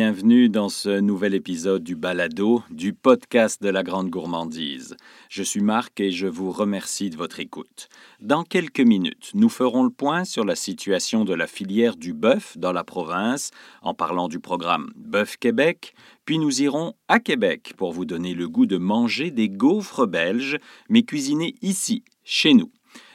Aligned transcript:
Bienvenue 0.00 0.48
dans 0.48 0.68
ce 0.68 1.00
nouvel 1.00 1.34
épisode 1.34 1.82
du 1.82 1.96
Balado, 1.96 2.62
du 2.70 2.92
podcast 2.92 3.60
de 3.60 3.68
la 3.68 3.82
Grande 3.82 4.10
Gourmandise. 4.10 4.96
Je 5.28 5.42
suis 5.42 5.60
Marc 5.60 5.98
et 5.98 6.12
je 6.12 6.28
vous 6.28 6.52
remercie 6.52 7.10
de 7.10 7.16
votre 7.16 7.40
écoute. 7.40 7.88
Dans 8.20 8.44
quelques 8.44 8.78
minutes, 8.78 9.32
nous 9.34 9.48
ferons 9.48 9.82
le 9.82 9.90
point 9.90 10.22
sur 10.24 10.44
la 10.44 10.54
situation 10.54 11.24
de 11.24 11.34
la 11.34 11.48
filière 11.48 11.96
du 11.96 12.12
bœuf 12.12 12.56
dans 12.56 12.70
la 12.70 12.84
province 12.84 13.50
en 13.82 13.92
parlant 13.92 14.28
du 14.28 14.38
programme 14.38 14.92
Bœuf 14.94 15.36
Québec, 15.36 15.94
puis 16.24 16.38
nous 16.38 16.62
irons 16.62 16.94
à 17.08 17.18
Québec 17.18 17.72
pour 17.76 17.90
vous 17.90 18.04
donner 18.04 18.34
le 18.34 18.48
goût 18.48 18.66
de 18.66 18.78
manger 18.78 19.32
des 19.32 19.48
gaufres 19.48 20.06
belges, 20.06 20.58
mais 20.88 21.02
cuisinés 21.02 21.56
ici, 21.60 22.04
chez 22.22 22.54
nous. 22.54 22.70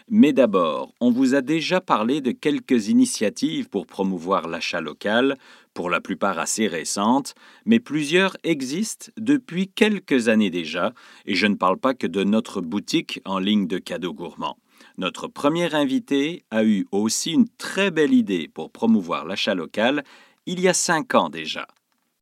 Mais 0.09 0.33
d'abord, 0.33 0.93
on 0.99 1.11
vous 1.11 1.35
a 1.35 1.41
déjà 1.41 1.81
parlé 1.81 2.21
de 2.21 2.31
quelques 2.31 2.89
initiatives 2.89 3.69
pour 3.69 3.87
promouvoir 3.87 4.47
l'achat 4.47 4.81
local, 4.81 5.37
pour 5.73 5.89
la 5.89 6.01
plupart 6.01 6.39
assez 6.39 6.67
récentes, 6.67 7.35
mais 7.65 7.79
plusieurs 7.79 8.37
existent 8.43 9.11
depuis 9.17 9.67
quelques 9.67 10.27
années 10.27 10.49
déjà, 10.49 10.93
et 11.25 11.35
je 11.35 11.47
ne 11.47 11.55
parle 11.55 11.77
pas 11.77 11.93
que 11.93 12.07
de 12.07 12.23
notre 12.23 12.61
boutique 12.61 13.21
en 13.25 13.39
ligne 13.39 13.67
de 13.67 13.77
cadeaux 13.77 14.13
gourmands. 14.13 14.57
Notre 14.97 15.27
premier 15.27 15.73
invité 15.73 16.43
a 16.51 16.63
eu 16.63 16.85
aussi 16.91 17.31
une 17.31 17.47
très 17.57 17.89
belle 17.89 18.13
idée 18.13 18.47
pour 18.47 18.71
promouvoir 18.71 19.25
l'achat 19.25 19.55
local 19.55 20.03
il 20.45 20.59
y 20.59 20.67
a 20.67 20.73
cinq 20.73 21.15
ans 21.15 21.29
déjà. 21.29 21.67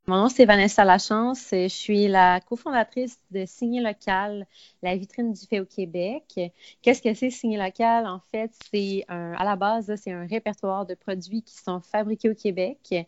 Mon 0.08 0.18
nom, 0.18 0.30
c'est 0.30 0.46
Vanessa 0.46 0.84
Lachance. 0.84 1.48
Je 1.52 1.68
suis 1.68 2.08
la 2.08 2.40
cofondatrice 2.42 3.20
de 3.32 3.46
Signer 3.46 3.82
Local, 3.82 4.46
la 4.84 4.96
vitrine 4.96 5.34
du 5.34 5.46
fait 5.46 5.60
au 5.60 5.66
Québec. 5.66 6.40
Qu'est-ce 6.82 7.02
que 7.02 7.14
c'est 7.14 7.30
Signer 7.30 7.58
Local? 7.58 8.08
En 8.08 8.20
fait, 8.32 8.52
c'est 8.72 9.06
à 9.08 9.44
la 9.44 9.56
base, 9.56 9.94
c'est 9.96 10.12
un 10.12 10.26
répertoire 10.26 10.86
de 10.86 10.96
produits 10.96 11.42
qui 11.42 11.56
sont 11.56 11.82
fabriqués 11.82 12.30
au 12.30 12.36
Québec. 12.36 13.06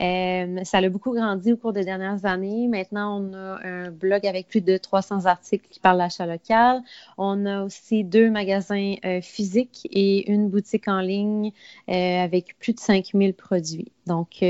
Euh, 0.00 0.64
ça 0.64 0.78
a 0.78 0.88
beaucoup 0.88 1.12
grandi 1.14 1.52
au 1.52 1.56
cours 1.56 1.72
des 1.72 1.84
dernières 1.84 2.24
années. 2.24 2.68
Maintenant, 2.68 3.20
on 3.20 3.34
a 3.34 3.58
un 3.64 3.90
blog 3.90 4.26
avec 4.26 4.48
plus 4.48 4.60
de 4.60 4.76
300 4.76 5.26
articles 5.26 5.66
qui 5.70 5.80
parlent 5.80 5.98
d'achat 5.98 6.26
local. 6.26 6.82
On 7.18 7.46
a 7.46 7.62
aussi 7.64 8.04
deux 8.04 8.30
magasins 8.30 8.94
euh, 9.04 9.20
physiques 9.20 9.88
et 9.90 10.30
une 10.30 10.48
boutique 10.48 10.88
en 10.88 11.00
ligne 11.00 11.52
euh, 11.88 12.24
avec 12.24 12.58
plus 12.58 12.72
de 12.72 12.80
5000 12.80 13.34
produits. 13.34 13.92
Donc, 14.06 14.42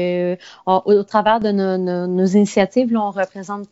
au, 0.67 1.03
travers 1.03 1.39
de 1.39 1.51
nos 1.53 2.25
initiatives, 2.25 2.97
on 2.97 3.11
représente 3.11 3.69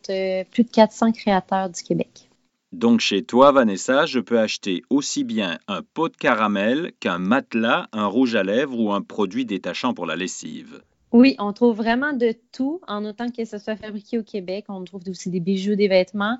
plus 0.51 0.63
de 0.63 0.69
400 0.71 1.11
créateurs 1.11 1.40
du 1.73 1.83
Québec. 1.83 2.29
Donc 2.71 3.01
chez 3.01 3.23
toi, 3.23 3.51
Vanessa, 3.51 4.05
je 4.05 4.19
peux 4.19 4.39
acheter 4.39 4.81
aussi 4.89 5.25
bien 5.25 5.59
un 5.67 5.81
pot 5.81 6.07
de 6.07 6.15
caramel 6.15 6.93
qu'un 7.01 7.17
matelas, 7.17 7.87
un 7.91 8.05
rouge 8.05 8.35
à 8.35 8.43
lèvres 8.43 8.79
ou 8.79 8.93
un 8.93 9.01
produit 9.01 9.45
détachant 9.45 9.93
pour 9.93 10.05
la 10.05 10.15
lessive. 10.15 10.81
Oui, 11.11 11.35
on 11.39 11.51
trouve 11.51 11.75
vraiment 11.75 12.13
de 12.13 12.33
tout, 12.53 12.79
en 12.87 13.03
autant 13.03 13.29
que 13.29 13.43
ce 13.43 13.57
soit 13.57 13.75
fabriqué 13.75 14.17
au 14.17 14.23
Québec. 14.23 14.63
On 14.69 14.81
trouve 14.85 15.01
aussi 15.09 15.29
des 15.29 15.41
bijoux, 15.41 15.75
des 15.75 15.89
vêtements. 15.89 16.37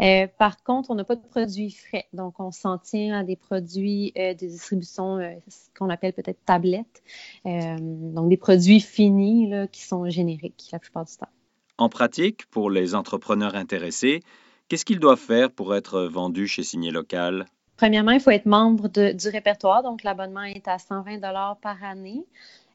Euh, 0.00 0.26
par 0.38 0.62
contre, 0.62 0.90
on 0.90 0.94
n'a 0.94 1.04
pas 1.04 1.16
de 1.16 1.20
produits 1.20 1.70
frais. 1.70 2.06
Donc, 2.14 2.40
on 2.40 2.50
s'en 2.50 2.78
tient 2.78 3.18
à 3.18 3.22
des 3.22 3.36
produits 3.36 4.14
euh, 4.16 4.32
de 4.32 4.46
distribution, 4.46 5.18
ce 5.46 5.78
qu'on 5.78 5.90
appelle 5.90 6.14
peut-être 6.14 6.42
tablettes. 6.46 7.02
donc, 7.44 8.30
des 8.30 8.38
produits 8.38 8.80
finis 8.80 9.52
qui 9.70 9.82
sont 9.82 10.08
génériques 10.08 10.70
la 10.72 10.78
plupart 10.78 11.04
du 11.04 11.14
temps. 11.18 11.28
En 11.76 11.90
pratique, 11.90 12.46
pour 12.46 12.70
les 12.70 12.94
entrepreneurs 12.94 13.56
intéressés, 13.56 14.22
qu'est-ce 14.68 14.84
qu'ils 14.84 15.00
doivent 15.00 15.18
faire 15.18 15.50
pour 15.50 15.74
être 15.74 16.02
vendus 16.02 16.48
chez 16.48 16.62
Signé 16.62 16.90
Local? 16.90 17.46
Premièrement, 17.76 18.12
il 18.12 18.20
faut 18.20 18.30
être 18.30 18.46
membre 18.46 18.88
du 18.88 19.28
répertoire, 19.28 19.82
donc 19.82 20.04
l'abonnement 20.04 20.44
est 20.44 20.68
à 20.68 20.78
120 20.78 21.18
par 21.60 21.82
année. 21.82 22.24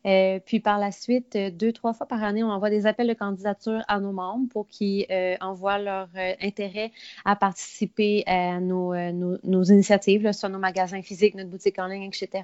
Euh, 0.05 0.39
puis 0.45 0.59
par 0.59 0.77
la 0.79 0.91
suite, 0.91 1.35
euh, 1.35 1.49
deux, 1.51 1.73
trois 1.73 1.93
fois 1.93 2.07
par 2.07 2.23
année, 2.23 2.43
on 2.43 2.49
envoie 2.49 2.69
des 2.69 2.85
appels 2.85 3.07
de 3.07 3.13
candidature 3.13 3.81
à 3.87 3.99
nos 3.99 4.13
membres 4.13 4.47
pour 4.49 4.67
qu'ils 4.67 5.05
euh, 5.11 5.35
envoient 5.41 5.79
leur 5.79 6.07
intérêt 6.41 6.91
à 7.25 7.35
participer 7.35 8.23
à 8.25 8.59
nos, 8.59 8.95
nos, 9.11 9.63
initiatives, 9.63 10.31
soit 10.31 10.49
nos 10.49 10.59
magasins 10.59 11.01
physiques, 11.01 11.33
notre 11.35 11.49
boutique 11.49 11.79
en 11.79 11.87
ligne, 11.87 12.03
etc. 12.03 12.43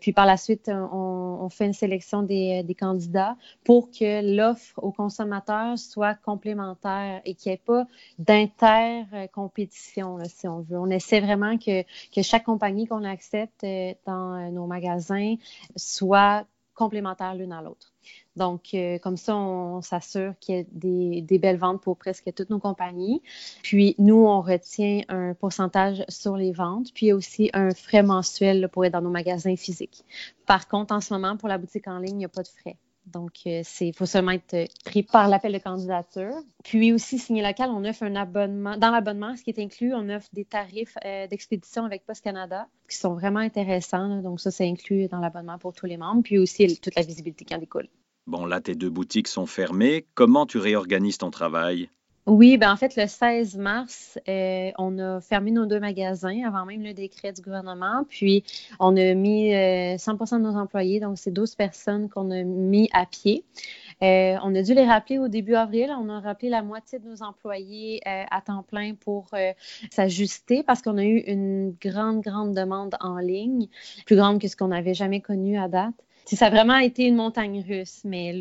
puis 0.00 0.12
par 0.12 0.26
la 0.26 0.36
suite, 0.36 0.70
on, 0.70 1.48
fait 1.50 1.66
une 1.66 1.72
sélection 1.72 2.22
des, 2.22 2.62
des 2.62 2.74
candidats 2.74 3.36
pour 3.64 3.90
que 3.90 4.36
l'offre 4.36 4.78
aux 4.82 4.92
consommateurs 4.92 5.78
soit 5.78 6.14
complémentaire 6.14 7.22
et 7.24 7.34
qu'il 7.34 7.50
n'y 7.50 7.54
ait 7.54 7.62
pas 7.64 7.86
d'inter-compétition, 8.18 10.18
si 10.26 10.46
on 10.48 10.60
veut. 10.60 10.78
On 10.78 10.90
essaie 10.90 11.20
vraiment 11.20 11.56
que, 11.58 11.82
que 11.82 12.22
chaque 12.22 12.44
compagnie 12.44 12.86
qu'on 12.86 13.04
accepte 13.04 13.66
dans 14.06 14.50
nos 14.50 14.66
magasins 14.66 15.36
soit 15.76 16.46
complémentaires 16.74 17.34
l'une 17.34 17.52
à 17.52 17.62
l'autre. 17.62 17.92
Donc, 18.36 18.74
euh, 18.74 18.98
comme 18.98 19.16
ça, 19.16 19.36
on, 19.36 19.82
s'assure 19.82 20.34
qu'il 20.40 20.54
y 20.54 20.58
ait 20.58 21.22
des, 21.22 21.38
belles 21.38 21.58
ventes 21.58 21.82
pour 21.82 21.96
presque 21.96 22.32
toutes 22.34 22.50
nos 22.50 22.58
compagnies. 22.58 23.22
Puis, 23.62 23.94
nous, 23.98 24.26
on 24.26 24.40
retient 24.40 25.02
un 25.08 25.34
pourcentage 25.34 26.04
sur 26.08 26.36
les 26.36 26.52
ventes, 26.52 26.92
puis 26.94 27.12
aussi 27.12 27.50
un 27.52 27.72
frais 27.74 28.02
mensuel 28.02 28.68
pour 28.72 28.84
être 28.84 28.92
dans 28.92 29.02
nos 29.02 29.10
magasins 29.10 29.56
physiques. 29.56 30.04
Par 30.46 30.68
contre, 30.68 30.94
en 30.94 31.00
ce 31.00 31.12
moment, 31.12 31.36
pour 31.36 31.48
la 31.48 31.58
boutique 31.58 31.88
en 31.88 31.98
ligne, 31.98 32.14
il 32.14 32.18
n'y 32.18 32.24
a 32.24 32.28
pas 32.28 32.42
de 32.42 32.48
frais. 32.48 32.76
Donc, 33.06 33.40
euh, 33.46 33.62
il 33.80 33.94
faut 33.94 34.06
seulement 34.06 34.32
être 34.32 34.68
pris 34.84 35.02
par 35.02 35.28
l'appel 35.28 35.52
de 35.52 35.58
candidature. 35.58 36.34
Puis 36.64 36.92
aussi, 36.92 37.18
signer 37.18 37.42
local, 37.42 37.70
on 37.70 37.84
offre 37.84 38.04
un 38.04 38.14
abonnement. 38.14 38.76
Dans 38.76 38.90
l'abonnement, 38.90 39.36
ce 39.36 39.42
qui 39.42 39.50
est 39.50 39.58
inclus, 39.58 39.92
on 39.94 40.08
offre 40.08 40.28
des 40.32 40.44
tarifs 40.44 40.96
euh, 41.04 41.26
d'expédition 41.26 41.84
avec 41.84 42.06
Post 42.06 42.22
Canada 42.22 42.68
qui 42.88 42.96
sont 42.96 43.14
vraiment 43.14 43.40
intéressants. 43.40 44.22
Donc, 44.22 44.40
ça, 44.40 44.50
c'est 44.50 44.68
inclus 44.68 45.08
dans 45.08 45.18
l'abonnement 45.18 45.58
pour 45.58 45.72
tous 45.72 45.86
les 45.86 45.96
membres. 45.96 46.22
Puis 46.22 46.38
aussi, 46.38 46.78
toute 46.80 46.94
la 46.94 47.02
visibilité 47.02 47.44
qui 47.44 47.54
en 47.54 47.58
découle. 47.58 47.88
Bon, 48.26 48.46
là, 48.46 48.60
tes 48.60 48.76
deux 48.76 48.90
boutiques 48.90 49.28
sont 49.28 49.46
fermées. 49.46 50.06
Comment 50.14 50.46
tu 50.46 50.58
réorganises 50.58 51.18
ton 51.18 51.30
travail? 51.30 51.90
Oui, 52.26 52.56
ben 52.56 52.72
en 52.72 52.76
fait, 52.76 52.94
le 52.94 53.08
16 53.08 53.56
mars, 53.56 54.16
euh, 54.28 54.70
on 54.78 54.96
a 55.00 55.20
fermé 55.20 55.50
nos 55.50 55.66
deux 55.66 55.80
magasins 55.80 56.44
avant 56.46 56.64
même 56.64 56.84
le 56.84 56.94
décret 56.94 57.32
du 57.32 57.42
gouvernement. 57.42 58.04
Puis, 58.08 58.44
on 58.78 58.96
a 58.96 59.14
mis 59.14 59.50
100% 59.50 59.52
euh, 59.52 60.38
de 60.38 60.42
nos 60.44 60.56
employés, 60.56 61.00
donc 61.00 61.18
c'est 61.18 61.32
12 61.32 61.56
personnes 61.56 62.08
qu'on 62.08 62.30
a 62.30 62.44
mis 62.44 62.88
à 62.92 63.06
pied. 63.06 63.44
Euh, 64.02 64.36
on 64.44 64.54
a 64.54 64.62
dû 64.62 64.72
les 64.72 64.84
rappeler 64.84 65.18
au 65.18 65.26
début 65.26 65.56
avril. 65.56 65.92
On 65.98 66.08
a 66.10 66.20
rappelé 66.20 66.48
la 66.48 66.62
moitié 66.62 67.00
de 67.00 67.08
nos 67.08 67.24
employés 67.24 68.00
à 68.04 68.40
temps 68.40 68.62
plein 68.62 68.94
pour 68.94 69.30
s'ajuster 69.90 70.62
parce 70.62 70.80
qu'on 70.80 70.98
a 70.98 71.04
eu 71.04 71.18
une 71.26 71.74
grande, 71.80 72.20
grande 72.20 72.54
demande 72.54 72.94
en 73.00 73.18
ligne, 73.18 73.66
plus 74.06 74.16
grande 74.16 74.40
que 74.40 74.46
ce 74.46 74.56
qu'on 74.56 74.70
avait 74.70 74.94
jamais 74.94 75.20
connu 75.20 75.58
à 75.58 75.66
date 75.66 75.94
ça 76.24 76.46
a 76.46 76.50
vraiment 76.50 76.78
été 76.78 77.04
une 77.04 77.16
montagne 77.16 77.64
russe, 77.66 78.02
mais 78.04 78.32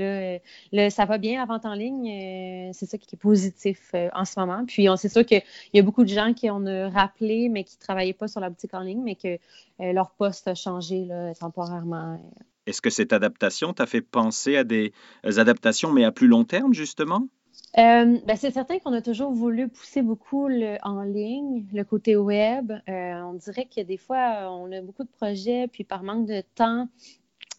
là, 0.71 0.89
ça 0.89 1.05
va 1.05 1.17
bien 1.17 1.39
la 1.39 1.45
vente 1.45 1.65
en 1.65 1.73
ligne. 1.73 2.09
Euh, 2.09 2.69
c'est 2.73 2.85
ça 2.85 2.97
qui 2.97 3.15
est 3.15 3.17
positif 3.17 3.91
euh, 3.93 4.09
en 4.13 4.25
ce 4.25 4.39
moment. 4.39 4.63
Puis 4.65 4.87
c'est 4.97 5.09
sûr 5.09 5.25
qu'il 5.25 5.41
y 5.73 5.79
a 5.79 5.81
beaucoup 5.81 6.03
de 6.03 6.09
gens 6.09 6.33
qui 6.33 6.49
ont 6.49 6.63
rappelé, 6.89 7.49
mais 7.49 7.63
qui 7.63 7.77
ne 7.77 7.81
travaillaient 7.81 8.13
pas 8.13 8.27
sur 8.27 8.39
la 8.39 8.49
boutique 8.49 8.73
en 8.73 8.81
ligne, 8.81 9.01
mais 9.03 9.15
que 9.15 9.37
euh, 9.79 9.93
leur 9.93 10.11
poste 10.11 10.47
a 10.47 10.55
changé 10.55 11.07
temporairement. 11.39 12.19
Est-ce 12.67 12.81
que 12.81 12.89
cette 12.89 13.13
adaptation 13.13 13.73
t'a 13.73 13.85
fait 13.85 14.01
penser 14.01 14.55
à 14.55 14.63
des 14.63 14.93
adaptations, 15.23 15.91
mais 15.91 16.03
à 16.03 16.11
plus 16.11 16.27
long 16.27 16.43
terme, 16.43 16.73
justement? 16.73 17.27
Ben, 17.75 18.21
c'est 18.35 18.51
certain 18.51 18.79
qu'on 18.79 18.93
a 18.93 19.01
toujours 19.01 19.31
voulu 19.31 19.69
pousser 19.69 20.01
beaucoup 20.01 20.47
le, 20.47 20.77
en 20.83 21.03
ligne, 21.03 21.65
le 21.73 21.83
côté 21.83 22.15
web. 22.15 22.73
on 22.87 23.33
dirait 23.33 23.67
que 23.73 23.81
des 23.81 23.97
fois, 23.97 24.49
on 24.51 24.71
a 24.71 24.81
beaucoup 24.81 25.03
de 25.03 25.09
projets, 25.09 25.67
puis 25.71 25.83
par 25.83 26.03
manque 26.03 26.27
de 26.27 26.43
temps, 26.55 26.87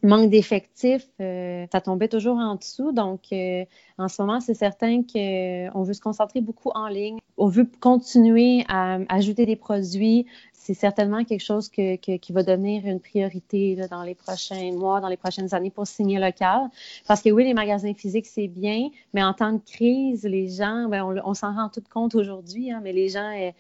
manque 0.03 0.31
d'effectifs, 0.31 1.09
euh, 1.21 1.67
ça 1.71 1.81
tombait 1.81 2.09
toujours 2.09 2.37
en 2.37 2.57
dessous. 2.57 2.93
Donc, 2.93 3.21
euh, 3.33 3.65
en 3.99 4.09
ce 4.09 4.21
moment, 4.21 4.41
c'est 4.41 4.55
certain 4.55 5.03
qu'on 5.03 5.83
veut 5.83 5.93
se 5.93 6.01
concentrer 6.01 6.41
beaucoup 6.41 6.71
en 6.75 6.89
ligne. 6.89 7.19
On 7.37 7.47
veut 7.47 7.69
continuer 7.81 8.65
à, 8.69 8.99
ajouter 9.09 9.47
des 9.47 9.57
produits. 9.57 10.27
C'est 10.53 10.75
certainement 10.75 11.25
quelque 11.25 11.45
chose 11.45 11.69
que, 11.69 11.97
qui 11.97 12.33
va 12.33 12.43
devenir 12.43 12.87
une 12.87 13.01
priorité 13.01 13.77
dans 13.91 14.03
les 14.03 14.15
prochains 14.15 14.73
mois, 14.73 15.01
dans 15.01 15.09
les 15.09 15.17
prochaines 15.17 15.55
années 15.55 15.71
pour 15.71 15.87
signer 15.87 16.19
local. 16.19 16.69
Parce 17.07 17.23
que 17.23 17.31
oui, 17.31 17.45
les 17.45 17.55
magasins 17.55 17.95
physiques, 17.95 18.27
c'est 18.27 18.49
bien, 18.49 18.89
mais 19.13 19.23
en 19.25 19.35
temps 19.35 19.53
de 19.53 19.61
crise, 19.65 20.25
les 20.25 20.49
gens, 20.49 20.89
ben, 20.89 21.21
on, 21.25 21.35
s'en 21.35 21.55
rend 21.55 21.69
tout 21.69 21.83
compte 21.93 22.15
aujourd'hui, 22.15 22.71
hein, 22.71 22.81
mais 22.83 22.93
les 22.93 23.09
gens... 23.09 23.33
Euh, 23.37 23.51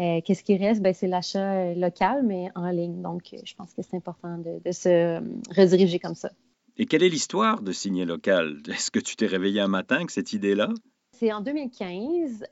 euh, 0.00 0.20
qu'est-ce 0.24 0.42
qui 0.42 0.56
reste? 0.56 0.80
Ben, 0.80 0.94
c'est 0.94 1.06
l'achat 1.06 1.52
euh, 1.52 1.74
local, 1.74 2.22
mais 2.24 2.48
en 2.54 2.70
ligne. 2.70 3.02
Donc, 3.02 3.34
euh, 3.34 3.38
je 3.44 3.54
pense 3.54 3.74
que 3.74 3.82
c'est 3.82 3.96
important 3.96 4.38
de, 4.38 4.72
se 4.72 5.20
rediriger 5.54 5.98
comme 5.98 6.14
ça. 6.14 6.30
Et 6.78 6.86
quelle 6.86 7.02
est 7.02 7.10
l'histoire 7.10 7.60
de 7.60 7.72
signer 7.72 8.06
local? 8.06 8.62
Est-ce 8.68 8.90
que 8.90 8.98
tu 8.98 9.16
t'es 9.16 9.26
réveillé 9.26 9.60
un 9.60 9.68
matin 9.68 9.96
avec 9.96 10.10
cette 10.10 10.32
idée-là? 10.32 10.70
C'est 11.12 11.34
en 11.34 11.42
2015. 11.42 12.44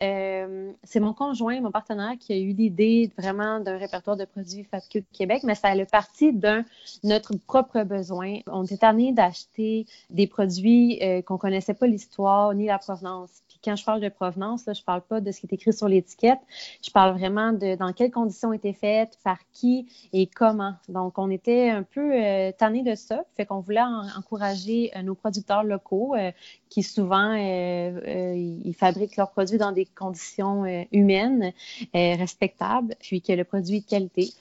c'est 0.83 1.01
mon 1.01 1.15
conjoint, 1.15 1.59
mon 1.63 1.71
partenaire, 1.71 2.17
qui 2.21 2.35
a 2.35 2.37
eu 2.37 2.53
l'idée 2.53 3.11
vraiment 3.17 3.61
d'un 3.61 3.79
répertoire 3.79 4.19
de 4.19 4.27
produits 4.27 4.69
au 4.71 4.99
Québec, 5.11 5.41
mais 5.43 5.55
ça 5.55 5.69
a 5.69 5.85
parti 5.87 6.35
d'un 6.35 6.67
notre 7.03 7.35
propre 7.47 7.83
besoin. 7.85 8.41
On 8.47 8.65
était 8.65 8.77
tanné 8.77 9.13
d'acheter 9.15 9.87
des 10.11 10.27
produits 10.27 10.99
qu'on 11.01 11.23
qu'on 11.23 11.39
connaissait 11.39 11.73
pas 11.73 11.87
l'histoire 11.87 12.53
ni 12.53 12.67
la 12.67 12.79
provenance 12.79 13.31
quand 13.65 13.77
je 13.77 13.85
parle 13.85 14.01
de 14.01 14.09
provenance, 14.09 14.65
je 14.67 14.71
ne 14.71 14.85
parle 14.85 15.03
pas 15.03 15.21
de 15.21 15.31
ce 15.33 15.41
qui 15.41 15.47
est 15.47 15.55
écrit 15.55 15.73
sur 15.73 15.89
l'étiquette. 15.89 16.39
Je 16.85 16.91
parle 16.91 17.17
vraiment 17.17 17.53
de 17.53 17.77
dans 17.77 17.93
quelles 17.93 18.11
conditions 18.11 18.53
était 18.53 18.73
faite, 18.73 19.19
par 19.25 19.39
qui 19.53 19.87
et 20.13 20.27
comment. 20.27 20.75
Donc, 20.89 21.19
on 21.19 21.31
était 21.31 21.71
un 21.71 21.83
peu 21.83 22.13
euh, 22.13 22.53
tanné 22.57 22.83
de 22.83 22.95
ça. 22.95 23.25
Fait 23.37 23.47
qu'on 23.47 23.61
voulait 23.61 23.83
encourager 24.17 24.91
euh, 24.97 25.03
nos 25.03 25.15
producteurs 25.15 25.65
locaux 25.65 26.15
euh, 26.15 26.31
qui 26.69 26.83
souvent 26.83 27.35
ils 27.35 28.75
fabriquent 28.79 29.17
leurs 29.17 29.31
produits 29.31 29.59
dans 29.59 29.73
des 29.73 29.87
conditions 29.87 30.65
humaines 30.93 31.53
respectables, 31.95 32.95
puis 33.01 33.23
que 33.23 33.33
le 33.33 33.45
produit 33.45 33.77
est 33.77 33.81
de 33.81 33.89
qualité. 33.89 34.33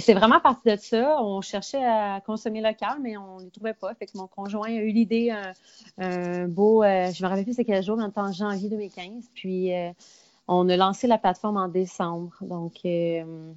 C'est 0.00 0.14
vraiment 0.14 0.40
parti 0.40 0.70
de 0.70 0.76
ça. 0.76 1.22
On 1.22 1.40
cherchait 1.42 1.84
à 1.84 2.20
consommer 2.24 2.62
local, 2.62 2.98
mais 3.02 3.16
on 3.16 3.40
ne 3.40 3.50
trouvait 3.50 3.74
pas. 3.74 3.94
Fait 3.94 4.06
que 4.06 4.16
mon 4.16 4.26
conjoint 4.26 4.68
a 4.68 4.80
eu 4.80 4.90
l'idée, 4.90 5.34
un, 5.98 6.48
beau, 6.48 6.82
euh, 6.82 7.12
je 7.12 7.22
me 7.22 7.28
rappelle 7.28 7.44
plus 7.44 7.54
c'est 7.54 7.64
quel 7.64 7.82
jour, 7.82 7.98
en 7.98 8.32
janvier 8.32 8.70
2015. 8.70 9.30
Puis 9.34 9.74
euh, 9.74 9.90
on 10.48 10.68
a 10.70 10.76
lancé 10.76 11.06
la 11.06 11.18
plateforme 11.18 11.58
en 11.58 11.68
décembre. 11.68 12.32
Donc 12.40 12.76
euh, 12.86 13.52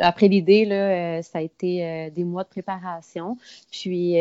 après 0.00 0.28
l'idée, 0.28 0.64
là, 0.64 1.22
ça 1.22 1.38
a 1.38 1.40
été 1.40 2.10
des 2.10 2.24
mois 2.24 2.42
de 2.42 2.48
préparation. 2.48 3.38
Puis 3.70 4.16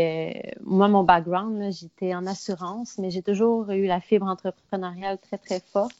moi, 0.63 0.87
mon 0.87 1.03
background, 1.03 1.71
j'étais 1.71 2.13
en 2.13 2.27
assurance, 2.27 2.97
mais 2.99 3.09
j'ai 3.09 3.23
toujours 3.23 3.71
eu 3.71 3.85
la 3.85 4.01
fibre 4.01 4.27
entrepreneuriale 4.27 5.17
très, 5.17 5.37
très 5.37 5.59
forte 5.59 5.95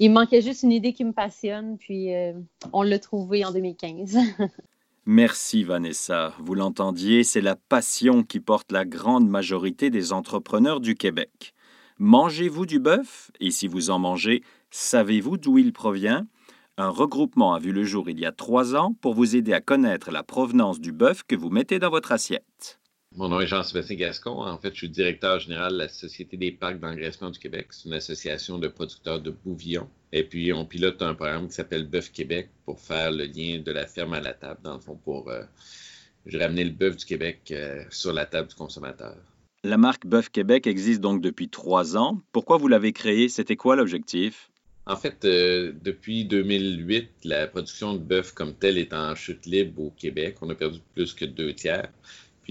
il 0.00 0.10
manquait 0.10 0.40
juste 0.40 0.62
une 0.62 0.72
idée 0.72 0.94
qui 0.94 1.04
me 1.04 1.12
passionne, 1.12 1.76
puis 1.78 2.14
euh, 2.14 2.32
on 2.72 2.82
l'a 2.82 2.98
trouvé 2.98 3.44
en 3.44 3.52
2015. 3.52 4.16
Merci 5.06 5.62
Vanessa. 5.62 6.32
Vous 6.38 6.54
l'entendiez, 6.54 7.22
c'est 7.22 7.42
la 7.42 7.54
passion 7.54 8.22
qui 8.22 8.40
porte 8.40 8.72
la 8.72 8.86
grande 8.86 9.28
majorité 9.28 9.90
des 9.90 10.12
entrepreneurs 10.12 10.80
du 10.80 10.94
Québec. 10.94 11.52
Mangez-vous 11.98 12.64
du 12.64 12.78
bœuf? 12.80 13.30
Et 13.40 13.50
si 13.50 13.68
vous 13.68 13.90
en 13.90 13.98
mangez, 13.98 14.42
savez-vous 14.70 15.36
d'où 15.36 15.58
il 15.58 15.72
provient? 15.72 16.26
Un 16.78 16.88
regroupement 16.88 17.52
a 17.52 17.58
vu 17.58 17.72
le 17.72 17.84
jour 17.84 18.08
il 18.08 18.18
y 18.18 18.24
a 18.24 18.32
trois 18.32 18.74
ans 18.74 18.94
pour 19.02 19.12
vous 19.12 19.36
aider 19.36 19.52
à 19.52 19.60
connaître 19.60 20.10
la 20.10 20.22
provenance 20.22 20.80
du 20.80 20.92
bœuf 20.92 21.24
que 21.24 21.36
vous 21.36 21.50
mettez 21.50 21.78
dans 21.78 21.90
votre 21.90 22.12
assiette. 22.12 22.79
Mon 23.16 23.28
nom 23.28 23.40
est 23.40 23.48
Jean-Sébastien 23.48 23.96
Gascon. 23.96 24.40
En 24.40 24.56
fait, 24.56 24.70
je 24.72 24.78
suis 24.78 24.88
directeur 24.88 25.40
général 25.40 25.72
de 25.72 25.78
la 25.78 25.88
Société 25.88 26.36
des 26.36 26.52
parcs 26.52 26.78
d'engraissement 26.78 27.30
du 27.30 27.40
Québec. 27.40 27.66
C'est 27.70 27.88
une 27.88 27.94
association 27.94 28.58
de 28.58 28.68
producteurs 28.68 29.20
de 29.20 29.30
bouvillons. 29.30 29.88
Et 30.12 30.22
puis, 30.22 30.52
on 30.52 30.64
pilote 30.64 31.02
un 31.02 31.14
programme 31.14 31.48
qui 31.48 31.54
s'appelle 31.54 31.88
Bœuf 31.88 32.12
Québec 32.12 32.50
pour 32.64 32.80
faire 32.80 33.10
le 33.10 33.24
lien 33.24 33.58
de 33.58 33.72
la 33.72 33.86
ferme 33.86 34.14
à 34.14 34.20
la 34.20 34.32
table, 34.32 34.60
dans 34.62 34.74
le 34.74 34.80
fond, 34.80 34.94
pour 34.94 35.28
euh, 35.28 35.42
ramener 36.32 36.62
le 36.62 36.70
bœuf 36.70 36.98
du 36.98 37.04
Québec 37.04 37.40
euh, 37.50 37.82
sur 37.90 38.12
la 38.12 38.26
table 38.26 38.48
du 38.48 38.54
consommateur. 38.54 39.16
La 39.64 39.76
marque 39.76 40.06
Bœuf 40.06 40.30
Québec 40.30 40.68
existe 40.68 41.00
donc 41.00 41.20
depuis 41.20 41.48
trois 41.48 41.96
ans. 41.96 42.20
Pourquoi 42.30 42.58
vous 42.58 42.68
l'avez 42.68 42.92
créée? 42.92 43.28
C'était 43.28 43.56
quoi 43.56 43.74
l'objectif? 43.74 44.50
En 44.86 44.96
fait, 44.96 45.24
euh, 45.24 45.72
depuis 45.82 46.24
2008, 46.24 47.10
la 47.24 47.48
production 47.48 47.94
de 47.94 47.98
bœuf 47.98 48.32
comme 48.32 48.54
telle 48.54 48.78
est 48.78 48.94
en 48.94 49.16
chute 49.16 49.46
libre 49.46 49.82
au 49.82 49.90
Québec. 49.90 50.36
On 50.42 50.48
a 50.48 50.54
perdu 50.54 50.78
plus 50.94 51.12
que 51.12 51.24
deux 51.24 51.52
tiers 51.54 51.90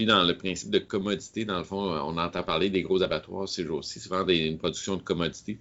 dans 0.06 0.24
le 0.24 0.36
principe 0.36 0.70
de 0.70 0.78
commodité, 0.78 1.44
dans 1.44 1.58
le 1.58 1.64
fond, 1.64 1.82
on 1.82 2.16
entend 2.18 2.42
parler 2.42 2.70
des 2.70 2.82
gros 2.82 3.02
abattoirs 3.02 3.48
ces 3.48 3.64
jours-ci, 3.64 4.00
souvent 4.00 4.24
des, 4.24 4.38
une 4.38 4.58
production 4.58 4.96
de 4.96 5.02
commodité. 5.02 5.58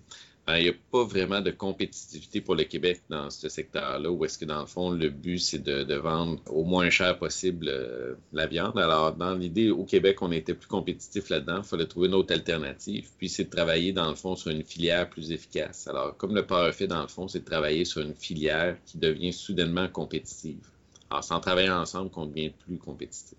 Ben, 0.50 0.58
il 0.58 0.64
n'y 0.64 0.70
a 0.70 0.74
pas 0.92 1.04
vraiment 1.04 1.42
de 1.42 1.52
compétitivité 1.52 2.42
pour 2.42 2.56
le 2.56 2.64
Québec 2.64 3.04
dans 3.08 3.30
ce 3.30 3.50
secteur-là, 3.50 4.10
où 4.10 4.26
est-ce 4.26 4.40
que, 4.40 4.46
dans 4.46 4.62
le 4.62 4.66
fond, 4.66 4.90
le 4.90 5.10
but, 5.10 5.38
c'est 5.38 5.62
de, 5.62 5.94
vendre 5.94 6.42
au 6.50 6.64
moins 6.64 6.90
cher 6.90 7.20
possible 7.20 7.68
euh, 7.70 8.16
la 8.34 8.48
viande. 8.48 8.76
Alors, 8.80 9.14
dans 9.14 9.36
l'idée, 9.36 9.70
au 9.70 9.84
Québec, 9.84 10.24
on 10.24 10.32
était 10.32 10.56
plus 10.56 10.68
compétitif 10.68 11.30
là-dedans. 11.30 11.58
Il 11.60 11.64
fallait 11.66 11.86
trouver 11.86 12.08
une 12.08 12.16
autre 12.16 12.34
alternative. 12.34 13.08
Puis, 13.20 13.30
c'est 13.30 13.44
de 13.44 13.52
travailler, 13.52 13.94
dans 13.94 14.10
le 14.10 14.16
fond, 14.16 14.36
sur 14.36 14.50
une 14.50 14.64
filière 14.64 15.08
plus 15.08 15.32
efficace. 15.32 15.88
Alors, 15.88 16.18
comme 16.18 16.34
le 16.34 16.44
fait 16.72 16.88
dans 16.88 17.04
le 17.04 17.08
fond, 17.08 17.28
c'est 17.28 17.42
de 17.42 17.46
travailler 17.46 17.86
sur 17.86 18.02
une 18.02 18.16
filière 18.16 18.76
qui 18.88 18.98
devient 18.98 19.34
soudainement 19.34 19.88
compétitive. 19.88 20.66
Alors, 21.12 21.24
sans 21.24 21.40
travailler 21.40 21.70
ensemble, 21.70 22.10
qu'on 22.10 22.26
devient 22.26 22.50
plus 22.50 22.80
compétitif. 22.80 23.38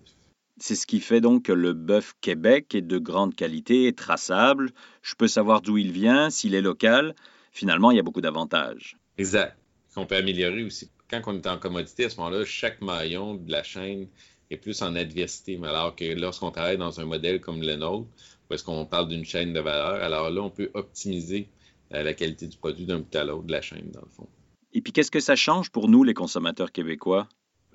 C'est 0.63 0.75
ce 0.75 0.85
qui 0.85 0.99
fait 0.99 1.21
donc 1.21 1.45
que 1.45 1.51
le 1.51 1.73
bœuf 1.73 2.13
Québec 2.21 2.75
est 2.75 2.83
de 2.83 2.99
grande 2.99 3.33
qualité, 3.33 3.87
est 3.87 3.97
traçable. 3.97 4.71
Je 5.01 5.15
peux 5.15 5.27
savoir 5.27 5.63
d'où 5.63 5.79
il 5.79 5.91
vient, 5.91 6.29
s'il 6.29 6.53
est 6.53 6.61
local. 6.61 7.15
Finalement, 7.51 7.89
il 7.89 7.97
y 7.97 7.99
a 7.99 8.03
beaucoup 8.03 8.21
d'avantages. 8.21 8.95
Exact. 9.17 9.57
Qu'on 9.95 10.05
peut 10.05 10.17
améliorer 10.17 10.63
aussi. 10.63 10.91
Quand 11.09 11.19
on 11.25 11.35
est 11.35 11.47
en 11.47 11.57
commodité, 11.57 12.05
à 12.05 12.09
ce 12.11 12.17
moment-là, 12.17 12.45
chaque 12.45 12.79
maillon 12.79 13.33
de 13.33 13.51
la 13.51 13.63
chaîne 13.63 14.07
est 14.51 14.57
plus 14.57 14.83
en 14.83 14.95
adversité. 14.95 15.59
Alors 15.63 15.95
que 15.95 16.05
lorsqu'on 16.13 16.51
travaille 16.51 16.77
dans 16.77 16.99
un 16.99 17.05
modèle 17.05 17.41
comme 17.41 17.63
le 17.63 17.75
nôtre, 17.75 18.07
où 18.47 18.53
est-ce 18.53 18.63
qu'on 18.63 18.85
parle 18.85 19.07
d'une 19.07 19.25
chaîne 19.25 19.53
de 19.53 19.59
valeur, 19.59 20.03
alors 20.03 20.29
là, 20.29 20.43
on 20.43 20.51
peut 20.51 20.69
optimiser 20.75 21.49
euh, 21.91 22.03
la 22.03 22.13
qualité 22.13 22.45
du 22.47 22.57
produit 22.57 22.85
d'un 22.85 22.99
bout 22.99 23.15
à 23.15 23.23
l'autre 23.23 23.45
de 23.45 23.51
la 23.51 23.61
chaîne, 23.61 23.89
dans 23.91 24.01
le 24.01 24.11
fond. 24.11 24.27
Et 24.73 24.81
puis, 24.81 24.93
qu'est-ce 24.93 25.11
que 25.11 25.19
ça 25.19 25.35
change 25.35 25.71
pour 25.71 25.89
nous, 25.89 26.03
les 26.03 26.13
consommateurs 26.13 26.71
québécois? 26.71 27.27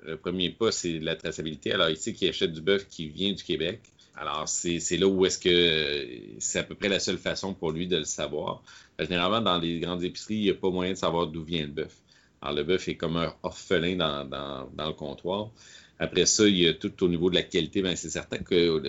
Le 0.06 0.16
premier 0.16 0.50
pas, 0.50 0.70
c'est 0.70 1.00
la 1.00 1.16
traçabilité. 1.16 1.72
Alors, 1.72 1.90
ici, 1.90 2.14
qui 2.14 2.28
achète 2.28 2.52
du 2.52 2.60
bœuf 2.60 2.86
qui 2.88 3.08
vient 3.08 3.32
du 3.32 3.42
Québec. 3.42 3.80
Alors, 4.14 4.48
c'est 4.48 4.96
là 4.96 5.06
où 5.06 5.26
est-ce 5.26 5.38
que 5.38 6.08
c'est 6.38 6.60
à 6.60 6.62
peu 6.62 6.74
près 6.74 6.88
la 6.88 7.00
seule 7.00 7.18
façon 7.18 7.52
pour 7.54 7.72
lui 7.72 7.86
de 7.86 7.96
le 7.98 8.04
savoir. 8.04 8.62
Généralement, 8.98 9.40
dans 9.40 9.58
les 9.58 9.80
grandes 9.80 10.04
épiceries, 10.04 10.36
il 10.36 10.42
n'y 10.42 10.50
a 10.50 10.54
pas 10.54 10.70
moyen 10.70 10.92
de 10.92 10.96
savoir 10.96 11.26
d'où 11.26 11.42
vient 11.42 11.62
le 11.62 11.72
bœuf. 11.72 11.94
Alors, 12.40 12.54
le 12.56 12.62
bœuf 12.62 12.88
est 12.88 12.94
comme 12.94 13.16
un 13.16 13.34
orphelin 13.42 13.96
dans, 13.96 14.70
le 14.78 14.92
comptoir. 14.92 15.50
Après 15.98 16.26
ça, 16.26 16.46
il 16.46 16.58
y 16.58 16.68
a 16.68 16.74
tout 16.74 17.02
au 17.02 17.08
niveau 17.08 17.28
de 17.28 17.34
la 17.34 17.42
qualité. 17.42 17.82
Bien, 17.82 17.96
c'est 17.96 18.10
certain 18.10 18.38
que 18.38 18.80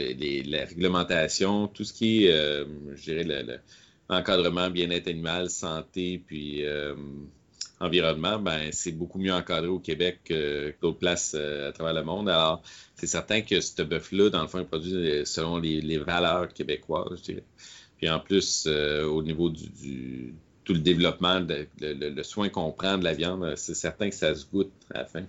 la 0.49 0.65
réglementation, 0.65 1.67
tout 1.67 1.83
ce 1.83 1.93
qui 1.93 2.25
est, 2.25 2.31
euh, 2.31 2.65
je 2.95 3.11
dirais, 3.11 3.45
l'encadrement, 4.09 4.69
bien-être 4.69 5.07
animal, 5.07 5.49
santé, 5.49 6.21
puis 6.25 6.65
euh, 6.65 6.95
environnement, 7.79 8.39
ben, 8.39 8.69
c'est 8.71 8.91
beaucoup 8.91 9.19
mieux 9.19 9.33
encadré 9.33 9.68
au 9.68 9.79
Québec 9.79 10.19
que 10.25 10.74
d'autres 10.81 10.97
places 10.97 11.33
euh, 11.35 11.69
à 11.69 11.71
travers 11.71 11.94
le 11.94 12.03
monde. 12.03 12.29
Alors, 12.29 12.62
c'est 12.95 13.07
certain 13.07 13.41
que 13.41 13.62
ce 13.62 13.81
bœuf-là, 13.81 14.29
dans 14.29 14.41
le 14.41 14.47
fond, 14.47 14.59
est 14.59 14.65
produit 14.65 14.94
euh, 14.94 15.25
selon 15.25 15.57
les, 15.57 15.97
valeurs 16.00 16.51
québécoises, 16.53 17.18
je 17.18 17.24
dirais. 17.24 17.44
Puis 17.97 18.09
en 18.09 18.19
plus, 18.19 18.65
euh, 18.68 19.06
au 19.06 19.24
niveau 19.24 19.50
du, 19.50 20.33
tout 20.63 20.74
le 20.74 20.79
développement, 20.79 21.39
le, 21.79 22.24
soin 22.24 22.50
qu'on 22.50 22.71
prend 22.71 22.97
de 22.97 23.03
la 23.03 23.13
viande, 23.13 23.53
c'est 23.56 23.75
certain 23.75 24.09
que 24.09 24.15
ça 24.15 24.33
se 24.35 24.45
goûte 24.45 24.71
à 24.94 25.00
la 25.00 25.06
fin. 25.06 25.24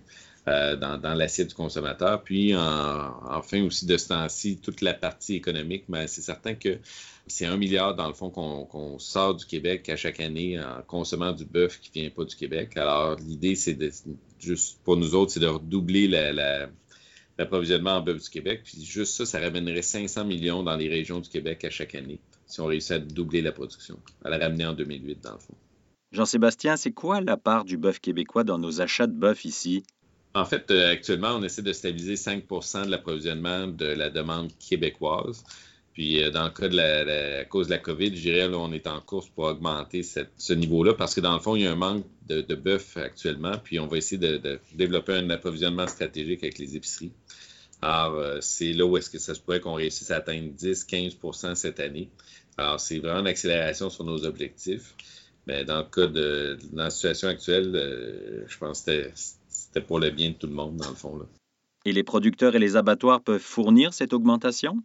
Dans, 0.49 1.15
l'assiette 1.15 1.49
du 1.49 1.55
consommateur. 1.55 2.23
Puis, 2.23 2.55
enfin 2.57 3.63
aussi 3.63 3.87
de 3.87 3.97
ce 3.97 4.09
temps-ci, 4.09 4.59
toute 4.59 4.81
la 4.81 4.95
partie 4.95 5.35
économique, 5.35 5.85
mais 5.89 6.07
c'est 6.07 6.23
certain 6.23 6.55
que 6.55 6.79
c'est 7.29 7.47
un 7.47 7.57
milliard, 7.57 7.95
dans 7.95 8.09
le 8.09 8.15
fond, 8.15 8.31
qu'on 8.31 8.99
sort 8.99 9.35
du 9.35 9.45
Québec 9.45 9.89
à 9.89 9.97
chaque 9.97 10.21
année 10.21 10.59
en 10.59 10.83
consommant 10.87 11.33
du 11.33 11.45
bœuf 11.45 11.79
qui 11.81 11.91
ne 11.99 12.03
vient 12.05 12.11
pas 12.11 12.25
du 12.25 12.35
Québec. 12.35 12.77
Alors, 12.77 13.17
l'idée, 13.17 13.55
c'est 13.55 13.79
juste 14.39 14.81
pour 14.85 14.97
nous 14.97 15.15
autres, 15.15 15.33
c'est 15.33 15.41
de 15.41 15.47
redoubler 15.47 16.09
l'approvisionnement 17.37 17.97
en 17.97 18.01
bœuf 18.01 18.23
du 18.23 18.31
Québec. 18.31 18.63
Puis 18.65 18.83
juste 18.85 19.15
ça, 19.15 19.27
ça 19.27 19.41
ramènerait 19.41 19.83
500 19.83 20.25
millions 20.25 20.63
dans 20.63 20.77
les 20.77 20.89
régions 20.89 21.21
du 21.21 21.29
Québec 21.29 21.65
à 21.65 21.71
chaque 21.71 21.95
année, 21.95 22.21
si 22.47 22.61
on 22.61 22.67
réussit 22.67 22.93
à 22.93 22.99
doubler 22.99 23.43
la 23.43 23.53
production, 23.53 23.99
à 24.25 24.31
la 24.31 24.39
ramener 24.39 24.67
en 24.67 24.73
2008, 24.73 25.23
dans 25.23 25.33
le 25.33 25.39
fond. 25.39 25.55
Jean-Sébastien, 26.11 26.79
c'est 26.79 26.93
quoi 26.93 27.21
la 27.21 27.37
part 27.37 27.65
du 27.65 27.77
bœuf 27.77 28.01
québécois 28.01 28.43
dans 28.43 28.59
nos 28.59 28.81
achats 28.81 29.07
de 29.07 29.13
bœuf 29.13 29.45
ici? 29.45 29.85
En 30.39 30.45
fait, 30.45 30.71
euh, 30.71 30.93
actuellement, 30.93 31.35
on 31.35 31.43
essaie 31.43 31.63
de 31.63 31.73
stabiliser 31.73 32.15
5% 32.15 32.87
de 32.87 32.91
l'approvisionnement 32.93 33.67
de 33.67 33.87
la 33.87 34.09
demande 34.09 34.53
québécoise. 34.61 35.43
Puis 35.95 36.23
euh, 36.23 36.31
dans 36.31 36.45
le 36.45 36.51
cas 36.51 36.69
de 36.69 36.77
la, 36.77 37.45
cause 37.45 37.67
de 37.67 37.73
la 37.73 37.79
COVID, 37.79 38.15
je 38.15 38.21
dirais 38.21 38.49
on 38.55 38.73
est 38.73 38.87
en 38.87 39.01
course 39.01 39.29
pour 39.31 39.47
augmenter 39.47 40.03
ce 40.05 40.53
niveau-là 40.53 40.95
parce 40.95 41.17
que 41.17 41.21
dans 41.21 41.35
le 41.35 41.41
fond, 41.41 41.57
il 41.57 41.65
y 41.65 41.67
a 41.67 41.73
un 41.73 41.77
manque 41.77 42.05
de, 42.29 42.55
bœuf 42.55 42.97
actuellement. 42.99 43.59
Puis 43.59 43.81
on 43.81 43.89
va 43.89 43.97
essayer 43.97 44.17
de, 44.19 44.61
développer 44.75 45.15
un 45.15 45.29
approvisionnement 45.31 45.89
stratégique 45.89 46.45
avec 46.45 46.59
les 46.59 46.77
épiceries. 46.77 47.13
Alors, 47.83 48.15
euh, 48.15 48.39
c'est 48.41 48.73
là 48.73 48.87
où 48.87 48.97
est-ce 48.97 49.11
que 49.11 49.19
ça 49.19 49.35
se 49.35 49.41
pourrait 49.41 49.61
qu'on 49.61 49.75
réussisse 49.75 50.13
à 50.13 50.17
atteindre 50.19 50.51
10-15% 50.57 51.57
cette 51.57 51.81
année. 51.81 52.11
Alors, 52.57 52.79
c'est 52.79 53.01
vraiment 53.01 53.21
une 53.21 53.27
accélération 53.27 53.91
sur 53.91 54.05
nos 54.05 54.25
objectifs. 54.25 54.95
Mais 55.49 55.65
dans 55.65 55.79
le 55.79 55.85
cas 55.85 56.07
de, 56.07 56.59
la 56.75 56.91
situation 56.91 57.27
actuelle, 57.27 58.45
je 58.47 58.59
pense 58.59 58.83
que 58.83 59.11
c'était 59.15 59.38
pour 59.87 59.99
le 59.99 60.11
bien 60.11 60.31
de 60.31 60.35
tout 60.35 60.47
le 60.47 60.55
monde, 60.55 60.77
dans 60.77 60.89
le 60.89 60.95
fond. 60.95 61.19
Là. 61.19 61.25
Et 61.85 61.93
les 61.93 62.03
producteurs 62.03 62.55
et 62.55 62.59
les 62.59 62.77
abattoirs 62.77 63.23
peuvent 63.23 63.41
fournir 63.41 63.95
cette 63.95 64.13
augmentation? 64.13 64.83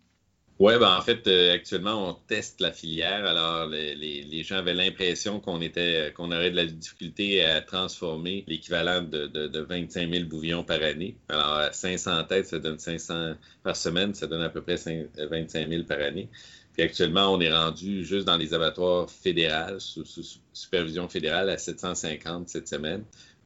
Oui, 0.59 0.73
ben 0.79 0.95
en 0.95 1.01
fait, 1.01 1.27
euh, 1.27 1.53
actuellement, 1.53 2.09
on 2.09 2.13
teste 2.13 2.61
la 2.61 2.71
filière. 2.71 3.25
Alors, 3.25 3.67
les, 3.67 4.43
gens 4.43 4.57
avaient 4.57 4.75
l'impression 4.75 5.39
qu'on 5.39 5.59
était, 5.61 6.13
qu'on 6.15 6.31
aurait 6.31 6.51
de 6.51 6.55
la 6.55 6.65
difficulté 6.65 7.43
à 7.43 7.59
transformer 7.59 8.43
l'équivalent 8.47 9.01
de, 9.01 9.59
25 9.59 10.13
000 10.13 10.25
bouillons 10.25 10.63
par 10.63 10.81
année. 10.83 11.17
Alors, 11.27 11.73
500 11.73 12.25
têtes, 12.25 12.47
ça 12.47 12.59
donne 12.59 12.77
500 12.77 13.33
par 13.63 13.75
semaine, 13.75 14.13
ça 14.13 14.27
donne 14.27 14.43
à 14.43 14.49
peu 14.49 14.61
près 14.61 14.75
25 14.75 15.69
000 15.69 15.83
par 15.83 15.99
année. 15.99 16.29
Puis 16.73 16.83
actuellement, 16.83 17.33
on 17.33 17.39
est 17.39 17.53
rendu 17.53 18.03
juste 18.03 18.25
dans 18.25 18.37
les 18.37 18.53
abattoirs 18.53 19.09
fédéraux, 19.09 19.79
sous, 19.79 20.05
supervision 20.53 21.07
fédérale, 21.07 21.49
à 21.49 21.57
750 21.57 22.49
cette 22.49 22.67
semaine. 22.67 23.03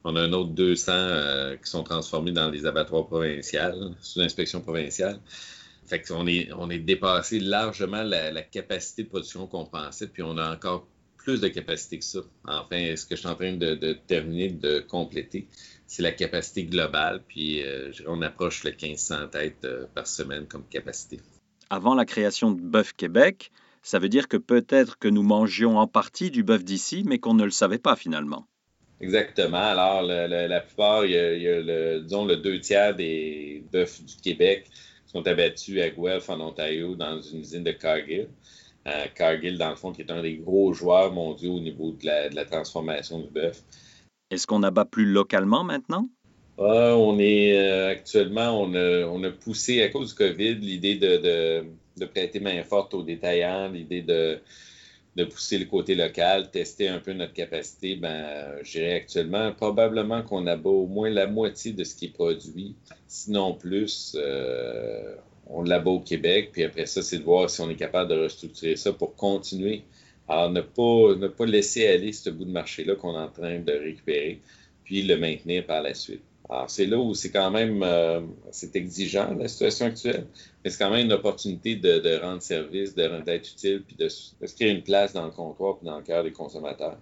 On 0.09 0.15
a 0.15 0.21
un 0.21 0.31
autre 0.31 0.51
200 0.51 0.91
euh, 0.93 1.55
qui 1.57 1.69
sont 1.69 1.83
transformés 1.83 2.31
dans 2.31 2.49
les 2.49 2.65
abattoirs 2.65 3.07
provinciaux, 3.07 3.91
sous 3.99 4.21
inspection 4.21 4.61
provinciale. 4.61 5.19
Fait 5.85 6.01
qu'on 6.01 6.25
est, 6.27 6.49
on 6.53 6.69
est 6.69 6.79
dépassé 6.79 7.41
largement 7.41 8.03
la, 8.03 8.41
capacité 8.41 9.03
de 9.03 9.09
production 9.09 9.47
qu'on 9.47 9.65
pensait, 9.65 10.07
puis 10.07 10.23
on 10.23 10.37
a 10.37 10.49
encore 10.49 10.87
plus 11.17 11.41
de 11.41 11.49
capacité 11.49 11.99
que 11.99 12.05
ça. 12.05 12.19
Enfin, 12.45 12.95
ce 12.95 13.05
que 13.05 13.17
je 13.17 13.19
suis 13.19 13.27
en 13.27 13.35
train 13.35 13.57
de, 13.57 13.97
terminer 14.07 14.49
de 14.49 14.79
compléter, 14.79 15.49
c'est 15.87 16.03
la 16.03 16.13
capacité 16.13 16.63
globale. 16.63 17.21
Puis 17.27 17.61
euh, 17.63 17.91
on 18.07 18.21
approche 18.21 18.63
le 18.63 18.71
1500 18.71 19.27
têtes 19.27 19.65
euh, 19.65 19.87
par 19.93 20.07
semaine 20.07 20.45
comme 20.47 20.63
capacité. 20.69 21.19
Avant 21.69 21.95
la 21.95 22.05
création 22.05 22.51
de 22.51 22.61
Bœuf 22.61 22.93
Québec, 22.93 23.51
ça 23.81 23.99
veut 23.99 24.09
dire 24.09 24.29
que 24.29 24.37
peut-être 24.37 24.97
que 24.99 25.09
nous 25.09 25.23
mangions 25.23 25.77
en 25.77 25.87
partie 25.87 26.31
du 26.31 26.43
bœuf 26.43 26.63
d'ici, 26.63 27.03
mais 27.05 27.19
qu'on 27.19 27.33
ne 27.33 27.43
le 27.43 27.51
savait 27.51 27.77
pas 27.77 27.97
finalement. 27.97 28.47
Exactement. 28.99 29.57
Alors, 29.57 30.01
la 30.01 30.59
plupart, 30.61 31.05
il 31.05 31.11
y 31.11 31.17
a, 31.17 31.61
le, 31.61 32.01
disons, 32.01 32.25
le 32.25 32.37
deux 32.37 32.59
tiers 32.59 32.95
des 32.95 33.63
bœufs 33.71 34.01
du 34.01 34.15
Québec 34.21 34.69
sont 35.05 35.25
abattus 35.25 35.81
à 35.81 35.89
Guelph, 35.89 36.29
en 36.29 36.41
Ontario, 36.41 36.95
dans 36.95 37.21
une 37.21 37.39
usine 37.39 37.63
de 37.63 37.71
Cargill. 37.71 38.27
Euh, 38.87 39.05
Cargill, 39.13 39.57
dans 39.57 39.69
le 39.69 39.75
fond, 39.75 39.91
qui 39.91 40.01
est 40.01 40.11
un 40.11 40.21
des 40.21 40.37
gros 40.37 40.73
joueurs 40.73 41.11
mondiaux 41.11 41.55
au 41.55 41.59
niveau 41.59 41.91
de 41.91 42.05
la, 42.05 42.45
transformation 42.45 43.19
du 43.19 43.29
bœuf. 43.29 43.61
Est-ce 44.31 44.47
qu'on 44.47 44.63
abat 44.63 44.85
plus 44.85 45.05
localement 45.05 45.63
maintenant? 45.63 46.07
Ah, 46.57 46.95
on 46.97 47.19
est 47.19 47.57
euh, 47.57 47.91
actuellement, 47.91 48.61
on 48.61 49.23
a, 49.23 49.29
poussé 49.29 49.83
à 49.83 49.89
cause 49.89 50.09
du 50.09 50.15
COVID 50.15 50.55
l'idée 50.55 50.95
de, 50.95 51.63
de, 51.97 52.05
prêter 52.05 52.39
main 52.39 52.63
forte 52.63 52.93
aux 52.93 53.03
détaillants, 53.03 53.69
l'idée 53.69 54.01
de, 54.01 54.39
de 55.17 55.23
pousser 55.23 55.57
le 55.57 55.65
côté 55.65 55.95
local, 55.95 56.51
tester 56.51 56.87
un 56.87 56.99
peu 56.99 57.11
notre 57.11 57.33
capacité, 57.33 57.95
ben, 57.95 58.53
je 58.61 58.73
dirais 58.73 58.93
actuellement, 58.93 59.51
probablement 59.51 60.21
qu'on 60.21 60.45
abat 60.45 60.69
au 60.69 60.85
moins 60.85 61.09
la 61.09 61.25
moitié 61.25 61.73
de 61.73 61.83
ce 61.83 61.95
qui 61.95 62.05
est 62.05 62.13
produit, 62.13 62.75
sinon 63.07 63.55
plus. 63.55 64.15
Euh, 64.15 65.15
on 65.47 65.63
l'abat 65.63 65.89
au 65.89 66.01
Québec, 66.01 66.49
puis 66.53 66.63
après 66.63 66.85
ça, 66.85 67.01
c'est 67.01 67.17
de 67.17 67.23
voir 67.23 67.49
si 67.49 67.61
on 67.61 67.69
est 67.69 67.75
capable 67.75 68.11
de 68.11 68.19
restructurer 68.19 68.75
ça 68.75 68.93
pour 68.93 69.15
continuer. 69.15 69.81
Alors, 70.27 70.51
ne 70.51 70.61
pas, 70.61 71.15
ne 71.15 71.27
pas 71.27 71.45
laisser 71.47 71.87
aller 71.87 72.11
ce 72.11 72.29
bout 72.29 72.45
de 72.45 72.51
marché-là 72.51 72.95
qu'on 72.95 73.15
est 73.15 73.23
en 73.23 73.29
train 73.29 73.59
de 73.59 73.71
récupérer, 73.71 74.39
puis 74.83 75.01
le 75.01 75.17
maintenir 75.17 75.65
par 75.65 75.81
la 75.81 75.95
suite. 75.95 76.21
Alors, 76.49 76.69
c'est 76.69 76.85
là 76.85 76.97
où 76.97 77.13
c'est 77.13 77.31
quand 77.31 77.51
même 77.51 77.83
euh, 77.83 78.21
c'est 78.51 78.75
exigeant, 78.75 79.33
la 79.33 79.47
situation 79.47 79.87
actuelle, 79.87 80.27
mais 80.63 80.69
c'est 80.69 80.77
quand 80.77 80.89
même 80.89 81.05
une 81.05 81.13
opportunité 81.13 81.75
de, 81.75 82.21
rendre 82.21 82.41
service, 82.41 82.95
d'être 82.95 83.51
utile, 83.51 83.83
puis 83.85 83.97
de, 83.97 84.07
se 84.07 84.55
créer 84.55 84.71
une 84.71 84.83
place 84.83 85.13
dans 85.13 85.25
le 85.25 85.31
comptoir 85.31 85.77
puis 85.77 85.87
dans 85.87 85.97
le 85.97 86.03
cœur 86.03 86.23
des 86.23 86.31
consommateurs. 86.31 86.97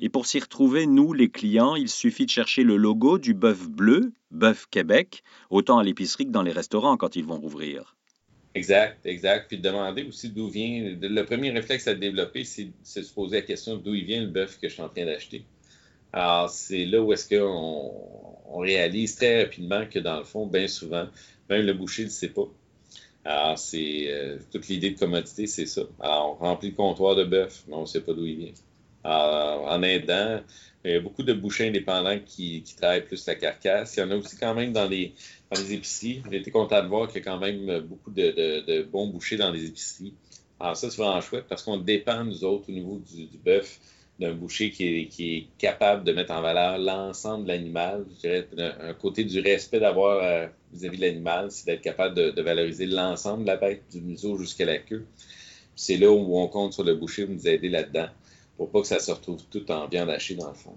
Et 0.00 0.08
pour 0.08 0.26
s'y 0.26 0.40
retrouver, 0.40 0.86
nous, 0.86 1.12
les 1.12 1.30
clients, 1.30 1.76
il 1.76 1.88
suffit 1.88 2.26
de 2.26 2.30
chercher 2.30 2.64
le 2.64 2.76
logo 2.76 3.18
du 3.18 3.34
bœuf 3.34 3.68
bleu, 3.68 4.12
bœuf 4.32 4.66
Québec, 4.68 5.22
autant 5.48 5.78
à 5.78 5.84
l'épicerie 5.84 6.26
que 6.26 6.32
dans 6.32 6.42
les 6.42 6.50
restaurants 6.50 6.96
quand 6.96 7.14
ils 7.14 7.24
vont 7.24 7.38
rouvrir. 7.38 7.94
Exact, 8.54 9.06
exact. 9.06 9.46
Puis 9.48 9.58
de 9.58 9.62
demander 9.62 10.02
aussi 10.02 10.28
d'où 10.28 10.48
vient. 10.48 10.96
Le 11.00 11.22
premier 11.24 11.50
réflexe 11.50 11.86
à 11.86 11.94
développer, 11.94 12.44
c'est 12.44 12.64
de 12.64 12.72
se 12.82 13.12
poser 13.12 13.36
la 13.36 13.42
question 13.42 13.76
d'où 13.76 13.94
il 13.94 14.04
vient 14.04 14.22
le 14.22 14.28
bœuf 14.28 14.58
que 14.58 14.68
je 14.68 14.74
suis 14.74 14.82
en 14.82 14.88
train 14.88 15.06
d'acheter. 15.06 15.44
Alors, 16.12 16.50
c'est 16.50 16.84
là 16.84 17.00
où 17.00 17.12
est-ce 17.12 17.28
qu'on 17.28 17.92
on 18.52 18.58
réalise 18.58 19.16
très 19.16 19.44
rapidement 19.44 19.86
que, 19.86 19.98
dans 19.98 20.18
le 20.18 20.24
fond, 20.24 20.46
bien 20.46 20.68
souvent, 20.68 21.08
même 21.48 21.64
le 21.64 21.72
boucher 21.72 22.04
ne 22.04 22.10
sait 22.10 22.28
pas. 22.28 22.48
Alors, 23.24 23.58
c'est 23.58 24.04
euh, 24.08 24.38
toute 24.50 24.68
l'idée 24.68 24.90
de 24.90 24.98
commodité, 24.98 25.46
c'est 25.46 25.66
ça. 25.66 25.82
Alors, 26.00 26.36
on 26.40 26.44
remplit 26.44 26.70
le 26.70 26.74
comptoir 26.74 27.14
de 27.14 27.24
bœuf, 27.24 27.64
mais 27.68 27.74
on 27.74 27.82
ne 27.82 27.86
sait 27.86 28.00
pas 28.00 28.12
d'où 28.12 28.26
il 28.26 28.36
vient. 28.36 28.52
Alors, 29.04 29.66
en 29.70 29.82
aidant, 29.82 30.40
il 30.84 30.90
y 30.90 30.94
a 30.94 31.00
beaucoup 31.00 31.22
de 31.22 31.32
bouchers 31.32 31.68
indépendants 31.68 32.18
qui, 32.24 32.62
travaillent 32.76 33.04
plus 33.04 33.24
la 33.26 33.36
carcasse. 33.36 33.96
Il 33.96 34.00
y 34.00 34.02
en 34.02 34.10
a 34.10 34.16
aussi 34.16 34.36
quand 34.36 34.54
même 34.54 34.72
dans 34.72 34.88
les, 34.88 35.14
les 35.52 35.72
épiceries. 35.72 36.22
J'ai 36.30 36.38
été 36.38 36.50
content 36.50 36.82
de 36.82 36.88
voir 36.88 37.08
qu'il 37.08 37.18
y 37.18 37.20
a 37.20 37.24
quand 37.24 37.38
même 37.38 37.80
beaucoup 37.80 38.10
de, 38.10 38.82
bons 38.82 39.06
bouchers 39.06 39.36
dans 39.36 39.50
les 39.50 39.64
épiceries. 39.66 40.14
Alors, 40.60 40.76
ça, 40.76 40.90
c'est 40.90 41.00
vraiment 41.00 41.20
chouette 41.20 41.46
parce 41.48 41.62
qu'on 41.62 41.78
dépend, 41.78 42.24
nous 42.24 42.44
autres, 42.44 42.68
au 42.68 42.72
niveau 42.72 42.98
du 42.98 43.38
bœuf, 43.38 43.78
d'un 44.18 44.32
boucher 44.34 44.70
qui 44.70 45.08
est, 45.08 45.46
capable 45.58 46.04
de 46.04 46.12
mettre 46.12 46.32
en 46.32 46.42
valeur 46.42 46.78
l'ensemble 46.78 47.44
de 47.44 47.48
l'animal. 47.48 48.04
Je 48.14 48.20
dirais 48.20 48.48
un, 48.80 48.94
côté 48.94 49.24
du 49.24 49.40
respect 49.40 49.80
d'avoir 49.80 50.22
euh, 50.22 50.46
vis-à-vis 50.72 50.98
de 50.98 51.02
l'animal, 51.02 51.50
c'est 51.50 51.66
d'être 51.66 51.82
capable 51.82 52.14
de, 52.14 52.42
valoriser 52.42 52.86
l'ensemble 52.86 53.42
de 53.42 53.48
la 53.48 53.56
bête, 53.56 53.82
du 53.90 54.00
museau 54.00 54.36
jusqu'à 54.38 54.66
la 54.66 54.78
queue. 54.78 55.04
C'est 55.74 55.96
là 55.96 56.10
où 56.10 56.38
on 56.38 56.48
compte 56.48 56.74
sur 56.74 56.84
le 56.84 56.94
boucher 56.94 57.24
pour 57.24 57.34
nous 57.34 57.48
aider 57.48 57.68
là-dedans, 57.68 58.08
pour 58.56 58.70
pas 58.70 58.82
que 58.82 58.86
ça 58.86 59.00
se 59.00 59.10
retrouve 59.10 59.42
tout 59.50 59.70
en 59.70 59.88
viande 59.88 60.10
hachée 60.10 60.34
dans 60.34 60.48
le 60.48 60.54
fond. 60.54 60.74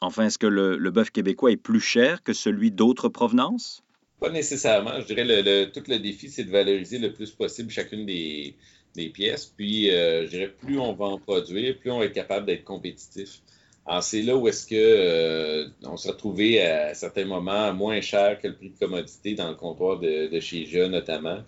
Enfin, 0.00 0.26
est-ce 0.26 0.38
que 0.38 0.46
le, 0.46 0.76
le 0.76 0.90
bœuf 0.90 1.10
québécois 1.10 1.52
est 1.52 1.56
plus 1.56 1.80
cher 1.80 2.22
que 2.22 2.34
celui 2.34 2.70
d'autres 2.70 3.08
provenances? 3.08 3.82
Pas 4.20 4.30
nécessairement. 4.30 5.00
Je 5.00 5.06
dirais 5.06 5.24
le, 5.24 5.66
tout 5.66 5.82
le 5.88 5.98
défi, 5.98 6.30
c'est 6.30 6.44
de 6.44 6.50
valoriser 6.50 6.98
le 6.98 7.12
plus 7.12 7.30
possible 7.30 7.70
chacune 7.70 8.06
des, 8.06 8.54
des 8.96 9.10
pièces. 9.10 9.46
Puis, 9.56 9.90
euh, 9.90 10.24
je 10.24 10.30
dirais, 10.30 10.48
plus 10.48 10.78
on 10.78 10.92
va 10.92 11.06
en 11.06 11.18
produire, 11.18 11.78
plus 11.78 11.90
on 11.90 12.02
être 12.02 12.12
capable 12.12 12.46
d'être 12.46 12.64
compétitif. 12.64 13.40
Alors, 13.86 14.02
c'est 14.02 14.22
là 14.22 14.36
où 14.36 14.48
est-ce 14.48 14.66
que 14.66 14.74
euh, 14.74 15.68
on 15.84 15.96
s'est 15.96 16.10
retrouvé 16.10 16.60
à 16.60 16.92
certains 16.94 17.24
moments 17.24 17.72
moins 17.72 18.00
cher 18.00 18.40
que 18.40 18.48
le 18.48 18.54
prix 18.54 18.70
de 18.70 18.78
commodité 18.78 19.34
dans 19.34 19.48
le 19.48 19.54
comptoir 19.54 20.00
de, 20.00 20.40
chez 20.40 20.66
Jean, 20.66 20.88
notamment, 20.88 21.38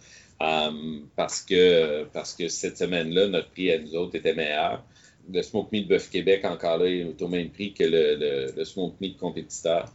euh, 0.40 0.70
parce, 1.16 1.42
que, 1.42 2.04
parce 2.12 2.34
que 2.34 2.46
cette 2.48 2.78
semaine-là, 2.78 3.26
notre 3.26 3.50
prix 3.50 3.72
à 3.72 3.78
nous 3.78 3.96
autres 3.96 4.14
était 4.14 4.34
meilleur. 4.34 4.84
Le 5.30 5.42
Smoke 5.42 5.68
Meat 5.72 5.88
Bœuf 5.88 6.10
Québec, 6.10 6.44
encore 6.44 6.78
là, 6.78 6.86
est 6.86 7.20
au 7.20 7.28
même 7.28 7.50
prix 7.50 7.72
que 7.74 7.84
le, 7.84 8.14
le, 8.14 8.52
le 8.56 8.64
Smoke 8.64 8.94
Meat 9.00 9.18
compétiteur 9.18 9.92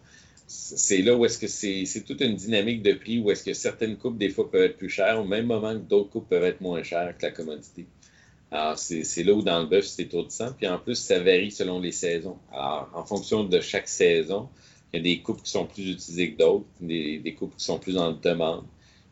c'est 0.53 1.01
là 1.01 1.15
où 1.15 1.25
est-ce 1.25 1.39
que 1.39 1.47
c'est 1.47 2.03
toute 2.05 2.21
une 2.21 2.35
dynamique 2.35 2.83
de 2.83 2.93
prix 2.93 3.19
où 3.19 3.31
est-ce 3.31 3.43
que 3.43 3.53
certaines 3.53 3.97
coupes, 3.97 4.17
des 4.17 4.29
fois, 4.29 4.49
peuvent 4.51 4.63
être 4.63 4.77
plus 4.77 4.89
chères, 4.89 5.19
au 5.19 5.25
même 5.25 5.47
moment 5.47 5.73
que 5.73 5.79
d'autres 5.79 6.09
coupes 6.11 6.29
peuvent 6.29 6.43
être 6.43 6.61
moins 6.61 6.83
chères 6.83 7.17
que 7.17 7.25
la 7.25 7.31
commodité. 7.31 7.87
Alors, 8.51 8.77
c'est 8.77 9.23
là 9.23 9.33
où 9.33 9.41
dans 9.41 9.61
le 9.61 9.65
bœuf, 9.65 9.85
c'est 9.85 10.03
étourdissant. 10.03 10.53
Puis 10.53 10.67
en 10.67 10.77
plus, 10.77 10.95
ça 10.95 11.19
varie 11.19 11.49
selon 11.49 11.79
les 11.79 11.91
saisons. 11.91 12.37
Alors, 12.51 12.89
en 12.93 13.03
fonction 13.03 13.43
de 13.43 13.59
chaque 13.61 13.87
saison, 13.87 14.47
il 14.93 14.97
y 14.97 14.99
a 14.99 15.03
des 15.03 15.21
coupes 15.23 15.41
qui 15.41 15.49
sont 15.49 15.65
plus 15.65 15.89
utilisées 15.89 16.33
que 16.33 16.37
d'autres, 16.37 16.67
des, 16.79 17.35
coupes 17.37 17.55
qui 17.57 17.65
sont 17.65 17.79
plus 17.79 17.97
en 17.97 18.11
demande. 18.11 18.65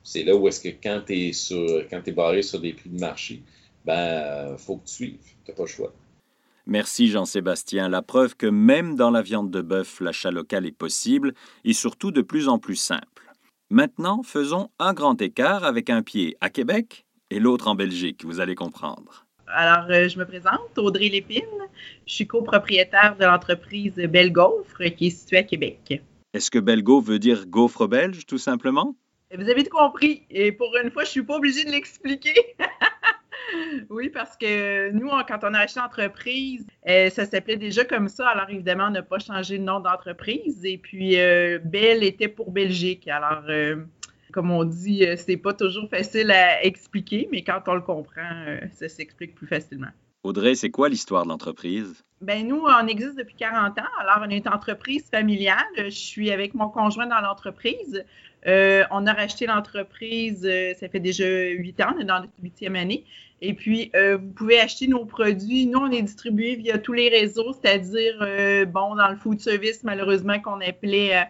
C'est 0.03 0.23
là 0.23 0.35
où 0.35 0.47
est-ce 0.47 0.59
que 0.59 0.69
quand 0.69 1.01
tu 1.07 1.13
es 1.13 2.11
barré 2.11 2.43
sur 2.43 2.59
des 2.59 2.73
prix 2.73 2.91
de 2.91 2.99
marché, 2.99 3.41
ben, 3.83 4.55
faut 4.57 4.77
que 4.77 4.87
tu 4.87 4.93
suives. 4.93 5.17
Tu 5.43 5.51
n'as 5.51 5.57
pas 5.57 5.63
le 5.63 5.69
choix. 5.69 5.93
Merci 6.65 7.09
Jean-Sébastien. 7.09 7.89
La 7.89 8.01
preuve 8.01 8.35
que 8.35 8.47
même 8.47 8.95
dans 8.95 9.11
la 9.11 9.21
viande 9.21 9.51
de 9.51 9.61
bœuf, 9.61 9.99
l'achat 9.99 10.31
local 10.31 10.65
est 10.65 10.77
possible 10.77 11.33
et 11.63 11.73
surtout 11.73 12.11
de 12.11 12.21
plus 12.21 12.47
en 12.47 12.59
plus 12.59 12.75
simple. 12.75 13.33
Maintenant, 13.69 14.21
faisons 14.23 14.69
un 14.79 14.93
grand 14.93 15.21
écart 15.21 15.63
avec 15.63 15.89
un 15.89 16.01
pied 16.01 16.37
à 16.41 16.49
Québec 16.49 17.05
et 17.29 17.39
l'autre 17.39 17.67
en 17.67 17.75
Belgique, 17.75 18.25
vous 18.25 18.39
allez 18.39 18.55
comprendre. 18.55 19.25
Alors, 19.47 19.89
euh, 19.89 20.07
je 20.07 20.17
me 20.17 20.25
présente, 20.25 20.77
Audrey 20.77 21.09
Lépine. 21.09 21.41
Je 22.05 22.13
suis 22.13 22.27
copropriétaire 22.27 23.15
de 23.19 23.25
l'entreprise 23.25 23.95
Belle 23.95 24.31
Gaufre 24.31 24.83
qui 24.95 25.07
est 25.07 25.11
située 25.11 25.37
à 25.37 25.43
Québec. 25.43 26.01
Est-ce 26.33 26.49
que 26.49 26.59
Belgo 26.59 27.01
veut 27.01 27.19
dire 27.19 27.45
gaufre 27.47 27.87
belge, 27.87 28.25
tout 28.25 28.37
simplement? 28.37 28.95
Vous 29.37 29.49
avez 29.49 29.63
tout 29.63 29.75
compris. 29.75 30.23
Et 30.29 30.51
pour 30.51 30.75
une 30.81 30.91
fois, 30.91 31.03
je 31.03 31.09
ne 31.09 31.11
suis 31.11 31.23
pas 31.23 31.35
obligée 31.35 31.65
de 31.65 31.71
l'expliquer. 31.71 32.55
oui, 33.89 34.09
parce 34.09 34.37
que 34.37 34.91
nous, 34.91 35.09
quand 35.27 35.39
on 35.43 35.53
a 35.53 35.59
acheté 35.59 35.79
l'entreprise, 35.79 36.65
euh, 36.87 37.09
ça 37.09 37.25
s'appelait 37.25 37.57
déjà 37.57 37.85
comme 37.85 38.07
ça. 38.07 38.27
Alors, 38.29 38.49
évidemment, 38.49 38.85
on 38.87 38.91
n'a 38.91 39.01
pas 39.01 39.19
changé 39.19 39.57
de 39.57 39.63
nom 39.63 39.79
d'entreprise. 39.79 40.65
Et 40.65 40.77
puis, 40.77 41.19
euh, 41.19 41.59
Belle 41.63 42.03
était 42.03 42.27
pour 42.27 42.51
Belgique. 42.51 43.07
Alors, 43.07 43.43
euh, 43.49 43.77
comme 44.31 44.51
on 44.51 44.63
dit, 44.63 45.05
c'est 45.17 45.37
pas 45.37 45.53
toujours 45.53 45.89
facile 45.89 46.31
à 46.31 46.63
expliquer, 46.63 47.27
mais 47.31 47.43
quand 47.43 47.61
on 47.67 47.75
le 47.75 47.81
comprend, 47.81 48.57
ça 48.73 48.87
s'explique 48.87 49.35
plus 49.35 49.47
facilement. 49.47 49.89
Audrey, 50.23 50.55
c'est 50.55 50.69
quoi 50.69 50.87
l'histoire 50.87 51.23
de 51.23 51.29
l'entreprise? 51.29 52.03
Ben 52.21 52.47
nous, 52.47 52.63
on 52.63 52.87
existe 52.87 53.17
depuis 53.17 53.35
40 53.35 53.79
ans. 53.79 53.83
Alors, 53.99 54.23
on 54.25 54.29
est 54.29 54.37
une 54.37 54.53
entreprise 54.53 55.03
familiale. 55.09 55.57
Je 55.77 55.89
suis 55.89 56.31
avec 56.31 56.53
mon 56.53 56.69
conjoint 56.69 57.07
dans 57.07 57.19
l'entreprise. 57.19 58.05
on 58.45 59.07
a 59.07 59.13
racheté 59.13 59.47
l'entreprise, 59.47 60.47
ça 60.79 60.87
fait 60.87 60.99
déjà 60.99 61.25
huit 61.25 61.81
ans, 61.81 61.93
on 61.97 61.99
est 61.99 62.05
dans 62.05 62.21
notre 62.21 62.33
huitième 62.41 62.75
année. 62.75 63.03
Et 63.41 63.53
puis, 63.55 63.91
euh, 63.95 64.17
vous 64.17 64.29
pouvez 64.29 64.59
acheter 64.59 64.87
nos 64.87 65.03
produits. 65.03 65.65
Nous, 65.65 65.79
on 65.79 65.89
est 65.89 66.03
distribué 66.03 66.55
via 66.55 66.77
tous 66.77 66.93
les 66.93 67.09
réseaux, 67.09 67.53
c'est-à-dire, 67.53 68.19
euh, 68.21 68.65
bon, 68.65 68.95
dans 68.95 69.09
le 69.09 69.15
food 69.15 69.39
service, 69.39 69.83
malheureusement, 69.83 70.39
qu'on 70.39 70.61
appelait 70.61 71.17
euh, 71.17 71.23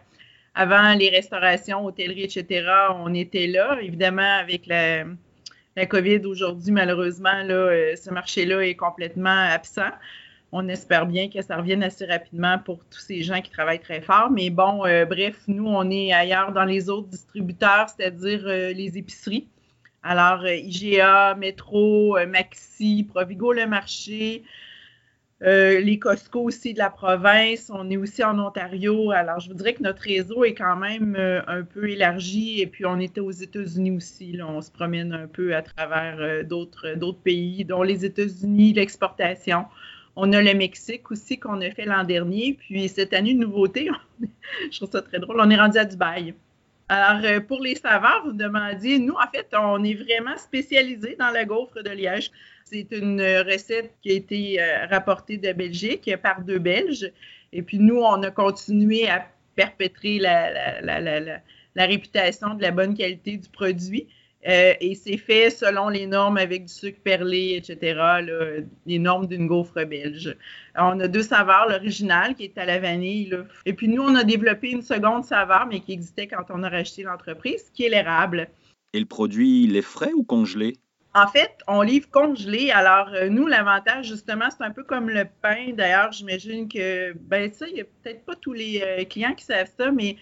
avant 0.53 0.93
les 0.93 1.09
restaurations, 1.09 1.85
hôtelleries, 1.85 2.23
etc., 2.23 2.69
on 2.95 3.13
était 3.13 3.47
là. 3.47 3.77
Évidemment, 3.81 4.39
avec 4.39 4.67
la, 4.67 5.05
la 5.77 5.85
COVID 5.85 6.25
aujourd'hui, 6.25 6.73
malheureusement, 6.73 7.43
là, 7.43 7.95
ce 7.95 8.09
marché-là 8.09 8.59
est 8.59 8.75
complètement 8.75 9.29
absent. 9.49 9.91
On 10.51 10.67
espère 10.67 11.05
bien 11.05 11.29
que 11.29 11.41
ça 11.41 11.55
revienne 11.55 11.81
assez 11.81 12.05
rapidement 12.05 12.59
pour 12.59 12.83
tous 12.91 12.99
ces 12.99 13.23
gens 13.23 13.39
qui 13.39 13.51
travaillent 13.51 13.79
très 13.79 14.01
fort. 14.01 14.29
Mais 14.29 14.49
bon, 14.49 14.79
bref, 15.05 15.37
nous, 15.47 15.65
on 15.65 15.89
est 15.89 16.11
ailleurs 16.11 16.51
dans 16.51 16.65
les 16.65 16.89
autres 16.89 17.07
distributeurs, 17.07 17.87
c'est-à-dire 17.87 18.45
les 18.45 18.97
épiceries. 18.97 19.47
Alors, 20.03 20.41
euh, 20.46 20.55
IGA, 20.55 21.36
Métro, 21.36 22.17
euh, 22.17 22.25
Maxi, 22.25 23.03
Provigo 23.08 23.53
Le 23.53 23.67
Marché, 23.67 24.43
euh, 25.43 25.79
les 25.79 26.00
Costco 26.00 26.41
aussi 26.41 26.74
de 26.74 26.79
la 26.79 26.89
province. 26.89 27.72
On 27.72 27.88
est 27.89 27.98
aussi 27.98 28.24
en 28.24 28.39
Ontario. 28.39 29.12
Alors, 29.12 29.39
je 29.39 29.50
vous 29.50 29.53
dirais 29.55 29.74
que 29.74 29.84
notre 29.84 30.01
réseau 30.01 30.43
est 30.43 30.55
quand 30.55 30.75
même 30.75 31.15
un 31.48 31.63
peu 31.63 31.89
élargi. 31.89 32.62
Et 32.62 32.67
puis, 32.67 32.86
on 32.86 33.00
était 33.00 33.22
aux 33.22 33.31
États-Unis 33.31 33.91
aussi. 33.91 34.39
On 34.41 34.62
se 34.62 34.72
promène 34.72 35.13
un 35.13 35.27
peu 35.27 35.55
à 35.55 35.62
travers 35.62 36.46
d'autres, 36.46 36.96
d'autres 36.96 37.22
pays, 37.22 37.65
dont 37.65 37.84
les 37.84 38.05
États-Unis, 38.05 38.74
l'exportation. 38.74 39.65
On 40.15 40.34
a 40.34 40.41
le 40.41 40.53
Mexique 40.53 41.10
aussi 41.12 41.39
qu'on 41.39 41.62
a 41.62 41.72
fait 41.72 41.86
l'an 41.86 42.03
dernier. 42.03 42.53
Puis 42.53 42.89
cette 42.89 43.13
année, 43.13 43.31
une 43.31 43.39
nouveauté, 43.39 43.89
je 44.72 44.77
trouve 44.77 44.91
ça 44.91 45.01
très 45.01 45.20
drôle, 45.20 45.39
on 45.39 45.50
est 45.50 45.60
rendu 45.60 45.77
à 45.77 45.86
Dubaï. 45.86 46.34
Alors, 46.93 47.24
euh, 47.24 47.39
pour 47.39 47.62
les 47.62 47.75
saveurs, 47.75 48.21
vous 48.25 48.33
demandiez, 48.33 49.00
nous, 49.00 49.13
en 49.13 49.31
fait, 49.33 49.48
on 49.57 49.81
est 49.81 49.93
vraiment 49.93 50.38
spécialisé 50.38 51.15
dans 51.17 51.29
la 51.29 51.45
gaufre 51.45 51.81
de 51.81 51.89
Liège. 51.89 52.31
C'est 52.65 52.91
une 52.91 53.21
recette 53.21 53.93
qui 54.01 54.12
a 54.12 54.15
été 54.15 54.62
euh, 54.62 54.88
rapportée 54.88 55.38
de 55.38 55.53
Belgique 55.53 56.12
par 56.21 56.41
deux 56.41 56.60
Belges. 56.60 57.10
Et 57.53 57.62
puis, 57.62 57.79
nous, 57.79 58.01
on 58.01 58.21
a 58.24 58.29
continué 58.29 59.07
à 59.07 59.25
perpétrer 59.55 60.19
la 60.19 61.15
réputation 61.77 62.55
de 62.55 62.62
la 62.62 62.71
bonne 62.71 62.93
qualité 62.93 63.38
du 63.38 63.48
produit. 63.48 64.10
Euh, 64.48 64.74
et 64.79 64.95
c'est 64.95 65.17
fait 65.17 65.51
selon 65.51 65.89
les 65.89 66.07
normes 66.07 66.38
avec 66.38 66.65
du 66.65 66.74
sucre 66.74 67.00
perlé, 67.03 67.55
etc., 67.57 68.65
les 68.86 69.00
normes 69.00 69.27
d'une 69.27 69.48
gaufre 69.48 69.86
belge. 69.86 70.36
on 70.75 71.00
a 71.00 71.07
deux 71.07 71.21
saveurs, 71.21 71.67
l'original 71.69 72.36
qui 72.36 72.45
est 72.45 72.57
à 72.57 72.65
la 72.65 72.79
vanille, 72.79 73.38
et 73.65 73.74
puis 73.74 73.88
nous, 73.88 74.01
on 74.01 74.15
a 74.15 74.24
développé 74.24 74.71
une 74.71 74.81
seconde 74.81 75.25
saveur, 75.25 75.67
mais 75.67 75.79
qui 75.79 75.91
existait 75.93 76.27
quand 76.27 76.45
on 76.50 76.63
a 76.63 76.69
racheté 76.69 77.03
l'entreprise, 77.03 77.69
qui 77.74 77.86
est 77.86 77.89
l'érable. 77.89 78.48
Et 78.93 79.00
le 79.00 79.05
produit, 79.05 79.63
il 79.63 79.75
est 79.75 79.83
frais 79.83 80.12
ou 80.13 80.24
congelé? 80.24 80.74
En 81.13 81.27
fait, 81.27 81.57
on 81.67 81.81
livre 81.81 82.10
congelé. 82.10 82.71
Alors, 82.71 83.10
euh, 83.13 83.27
nous, 83.27 83.45
l'avantage, 83.45 84.07
justement, 84.07 84.45
c'est 84.50 84.63
un 84.63 84.71
peu 84.71 84.83
comme 84.83 85.10
le 85.10 85.25
pain. 85.41 85.74
D'ailleurs, 85.74 86.13
j'imagine 86.13 86.69
que, 86.69 87.13
ben 87.13 87.51
ça, 87.51 87.67
il 87.67 87.74
n'y 87.74 87.81
a 87.81 87.83
peut-être 87.83 88.24
pas 88.24 88.36
tous 88.36 88.53
les 88.53 88.81
euh, 88.81 89.03
clients 89.03 89.36
qui 89.36 89.43
savent 89.43 89.69
ça, 89.77 89.91
mais 89.91 90.15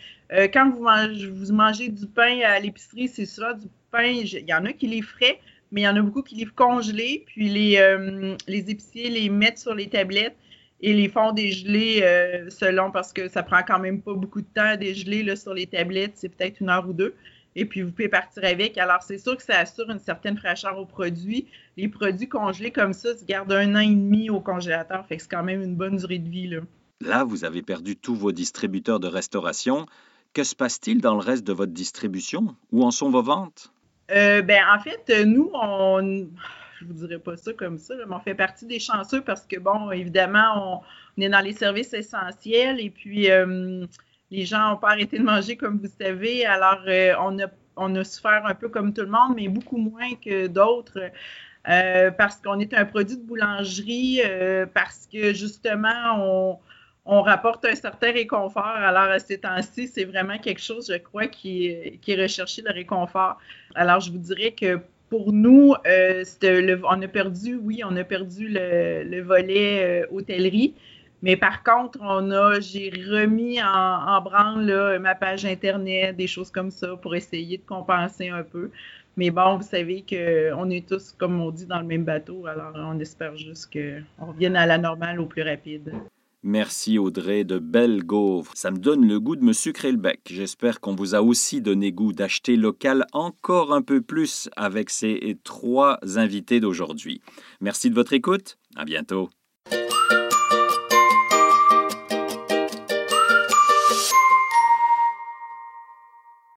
quand 0.53 0.69
vous 0.69 0.83
mangez, 0.83 1.27
vous 1.27 1.53
mangez 1.53 1.89
du 1.89 2.05
pain 2.05 2.41
à 2.41 2.59
l'épicerie, 2.59 3.07
c'est 3.07 3.25
ça, 3.25 3.53
du 3.53 3.67
il 3.97 4.45
y 4.47 4.53
en 4.53 4.65
a 4.65 4.73
qui 4.73 4.87
les 4.87 5.01
frais, 5.01 5.39
mais 5.71 5.81
il 5.81 5.83
y 5.83 5.87
en 5.87 5.95
a 5.95 6.01
beaucoup 6.01 6.21
qui 6.21 6.35
les 6.35 6.45
congelés, 6.45 7.23
puis 7.27 7.49
les, 7.49 7.77
euh, 7.77 8.35
les 8.47 8.69
épiciers 8.69 9.09
les 9.09 9.29
mettent 9.29 9.59
sur 9.59 9.75
les 9.75 9.89
tablettes 9.89 10.37
et 10.81 10.93
les 10.93 11.09
font 11.09 11.31
dégeler 11.31 12.01
euh, 12.03 12.49
selon, 12.49 12.91
parce 12.91 13.13
que 13.13 13.27
ça 13.27 13.43
prend 13.43 13.61
quand 13.67 13.79
même 13.79 14.01
pas 14.01 14.13
beaucoup 14.13 14.41
de 14.41 14.47
temps 14.53 14.61
à 14.65 14.77
dégeler 14.77 15.23
là, 15.23 15.35
sur 15.35 15.53
les 15.53 15.67
tablettes, 15.67 16.13
c'est 16.15 16.29
peut-être 16.29 16.61
une 16.61 16.69
heure 16.69 16.87
ou 16.87 16.93
deux. 16.93 17.15
Et 17.55 17.65
puis, 17.65 17.81
vous 17.81 17.91
pouvez 17.91 18.09
partir 18.09 18.45
avec. 18.45 18.77
Alors, 18.77 19.01
c'est 19.01 19.17
sûr 19.17 19.35
que 19.35 19.43
ça 19.43 19.57
assure 19.57 19.89
une 19.89 19.99
certaine 19.99 20.37
fraîcheur 20.37 20.77
au 20.77 20.85
produit. 20.85 21.47
Les 21.77 21.87
produits 21.87 22.29
congelés 22.29 22.71
comme 22.71 22.93
ça 22.93 23.17
se 23.17 23.25
gardent 23.25 23.51
un 23.51 23.75
an 23.75 23.79
et 23.79 23.87
demi 23.87 24.29
au 24.29 24.39
congélateur. 24.39 25.05
Fait 25.07 25.17
que 25.17 25.23
c'est 25.23 25.31
quand 25.31 25.43
même 25.43 25.61
une 25.61 25.75
bonne 25.75 25.97
durée 25.97 26.19
de 26.19 26.29
vie. 26.29 26.47
Là. 26.47 26.59
là, 27.01 27.23
vous 27.23 27.45
avez 27.45 27.61
perdu 27.61 27.95
tous 27.95 28.15
vos 28.15 28.31
distributeurs 28.31 28.99
de 28.99 29.07
restauration. 29.07 29.87
Que 30.33 30.43
se 30.43 30.55
passe-t-il 30.55 31.01
dans 31.01 31.15
le 31.15 31.21
reste 31.21 31.45
de 31.45 31.53
votre 31.53 31.73
distribution? 31.73 32.55
Où 32.71 32.83
en 32.83 32.91
sont 32.91 33.09
vos 33.09 33.23
ventes? 33.23 33.73
Euh, 34.11 34.41
ben, 34.41 34.63
en 34.73 34.79
fait, 34.79 35.25
nous, 35.25 35.51
on. 35.53 36.27
Je 36.79 36.85
vous 36.85 36.93
dirais 36.93 37.19
pas 37.19 37.35
ça 37.35 37.51
comme 37.53 37.77
ça, 37.77 37.93
mais 38.07 38.15
on 38.15 38.19
fait 38.21 38.35
partie 38.35 38.65
des 38.65 38.79
chanceux 38.79 39.21
parce 39.21 39.45
que, 39.45 39.59
bon, 39.59 39.91
évidemment, 39.91 40.81
on, 41.17 41.21
est 41.21 41.27
dans 41.27 41.41
les 41.41 41.51
services 41.51 41.93
essentiels 41.93 42.79
et 42.79 42.89
puis 42.89 43.29
euh, 43.29 43.85
les 44.31 44.45
gens 44.45 44.69
n'ont 44.69 44.77
pas 44.77 44.91
arrêté 44.91 45.19
de 45.19 45.23
manger, 45.23 45.57
comme 45.57 45.77
vous 45.77 45.91
savez. 45.99 46.45
Alors, 46.45 46.79
euh, 46.87 47.13
on, 47.19 47.37
a, 47.39 47.47
on 47.75 47.93
a 47.95 48.03
souffert 48.05 48.45
un 48.45 48.55
peu 48.55 48.69
comme 48.69 48.93
tout 48.93 49.01
le 49.01 49.07
monde, 49.07 49.33
mais 49.35 49.49
beaucoup 49.49 49.75
moins 49.75 50.15
que 50.15 50.47
d'autres. 50.47 51.11
parce 51.65 52.37
qu'on 52.37 52.59
est 52.59 52.73
un 52.73 52.85
produit 52.85 53.17
de 53.17 53.23
boulangerie, 53.23 54.21
parce 54.73 55.05
que 55.11 55.33
justement, 55.33 56.15
on, 56.17 56.59
on 57.11 57.23
rapporte 57.23 57.65
un 57.65 57.75
certain 57.75 58.11
réconfort. 58.11 58.63
Alors, 58.65 59.09
à 59.11 59.19
ces 59.19 59.39
temps-ci, 59.39 59.87
c'est 59.87 60.05
vraiment 60.05 60.37
quelque 60.37 60.61
chose, 60.61 60.91
je 60.91 60.97
crois, 60.97 61.27
qui 61.27 61.97
qui 62.01 62.11
est 62.11 62.15
le 62.15 62.71
réconfort. 62.71 63.37
Alors, 63.75 63.99
je 63.99 64.11
vous 64.11 64.19
dirais 64.19 64.51
que 64.51 64.79
pour 65.09 65.33
nous, 65.33 65.73
euh, 65.87 66.23
on 66.83 67.01
a 67.01 67.07
perdu, 67.07 67.55
oui, 67.55 67.81
on 67.83 67.95
a 67.97 68.03
perdu 68.03 68.47
le, 68.49 69.21
volet 69.21 70.03
euh, 70.03 70.07
hôtellerie. 70.11 70.75
Mais 71.23 71.35
par 71.35 71.63
contre, 71.63 71.97
on 72.01 72.29
a, 72.31 72.59
j'ai 72.59 72.91
remis 72.91 73.61
en, 73.61 74.21
branle 74.21 74.99
ma 74.99 75.15
page 75.15 75.45
Internet, 75.45 76.15
des 76.15 76.27
choses 76.27 76.51
comme 76.51 76.71
ça 76.71 76.95
pour 76.95 77.15
essayer 77.15 77.57
de 77.57 77.65
compenser 77.65 78.29
un 78.29 78.43
peu. 78.43 78.69
Mais 79.17 79.31
bon, 79.31 79.57
vous 79.57 79.63
savez 79.63 80.05
qu'on 80.07 80.69
est 80.69 80.87
tous, 80.87 81.13
comme 81.17 81.41
on 81.41 81.49
dit, 81.49 81.65
dans 81.65 81.79
le 81.79 81.87
même 81.87 82.05
bateau. 82.05 82.45
Alors, 82.45 82.73
on 82.75 82.99
espère 82.99 83.35
juste 83.35 83.73
qu'on 83.73 84.27
revienne 84.27 84.55
à 84.55 84.65
la 84.67 84.77
normale 84.77 85.19
au 85.19 85.25
plus 85.25 85.41
rapide. 85.41 85.91
Merci 86.41 86.97
Audrey, 86.97 87.43
de 87.43 87.59
belles 87.59 88.03
gaufres. 88.03 88.53
Ça 88.55 88.71
me 88.71 88.77
donne 88.77 89.05
le 89.05 89.19
goût 89.19 89.35
de 89.35 89.43
me 89.43 89.51
sucrer 89.51 89.91
le 89.91 89.97
bec. 89.97 90.21
J'espère 90.29 90.79
qu'on 90.79 90.95
vous 90.95 91.13
a 91.13 91.21
aussi 91.21 91.61
donné 91.61 91.91
goût 91.91 92.13
d'acheter 92.13 92.55
local 92.55 93.05
encore 93.11 93.73
un 93.73 93.81
peu 93.81 94.01
plus 94.01 94.49
avec 94.55 94.89
ces 94.89 95.37
trois 95.43 95.99
invités 96.15 96.61
d'aujourd'hui. 96.61 97.21
Merci 97.59 97.89
de 97.89 97.95
votre 97.95 98.13
écoute. 98.13 98.57
À 98.75 98.85
bientôt. 98.85 99.29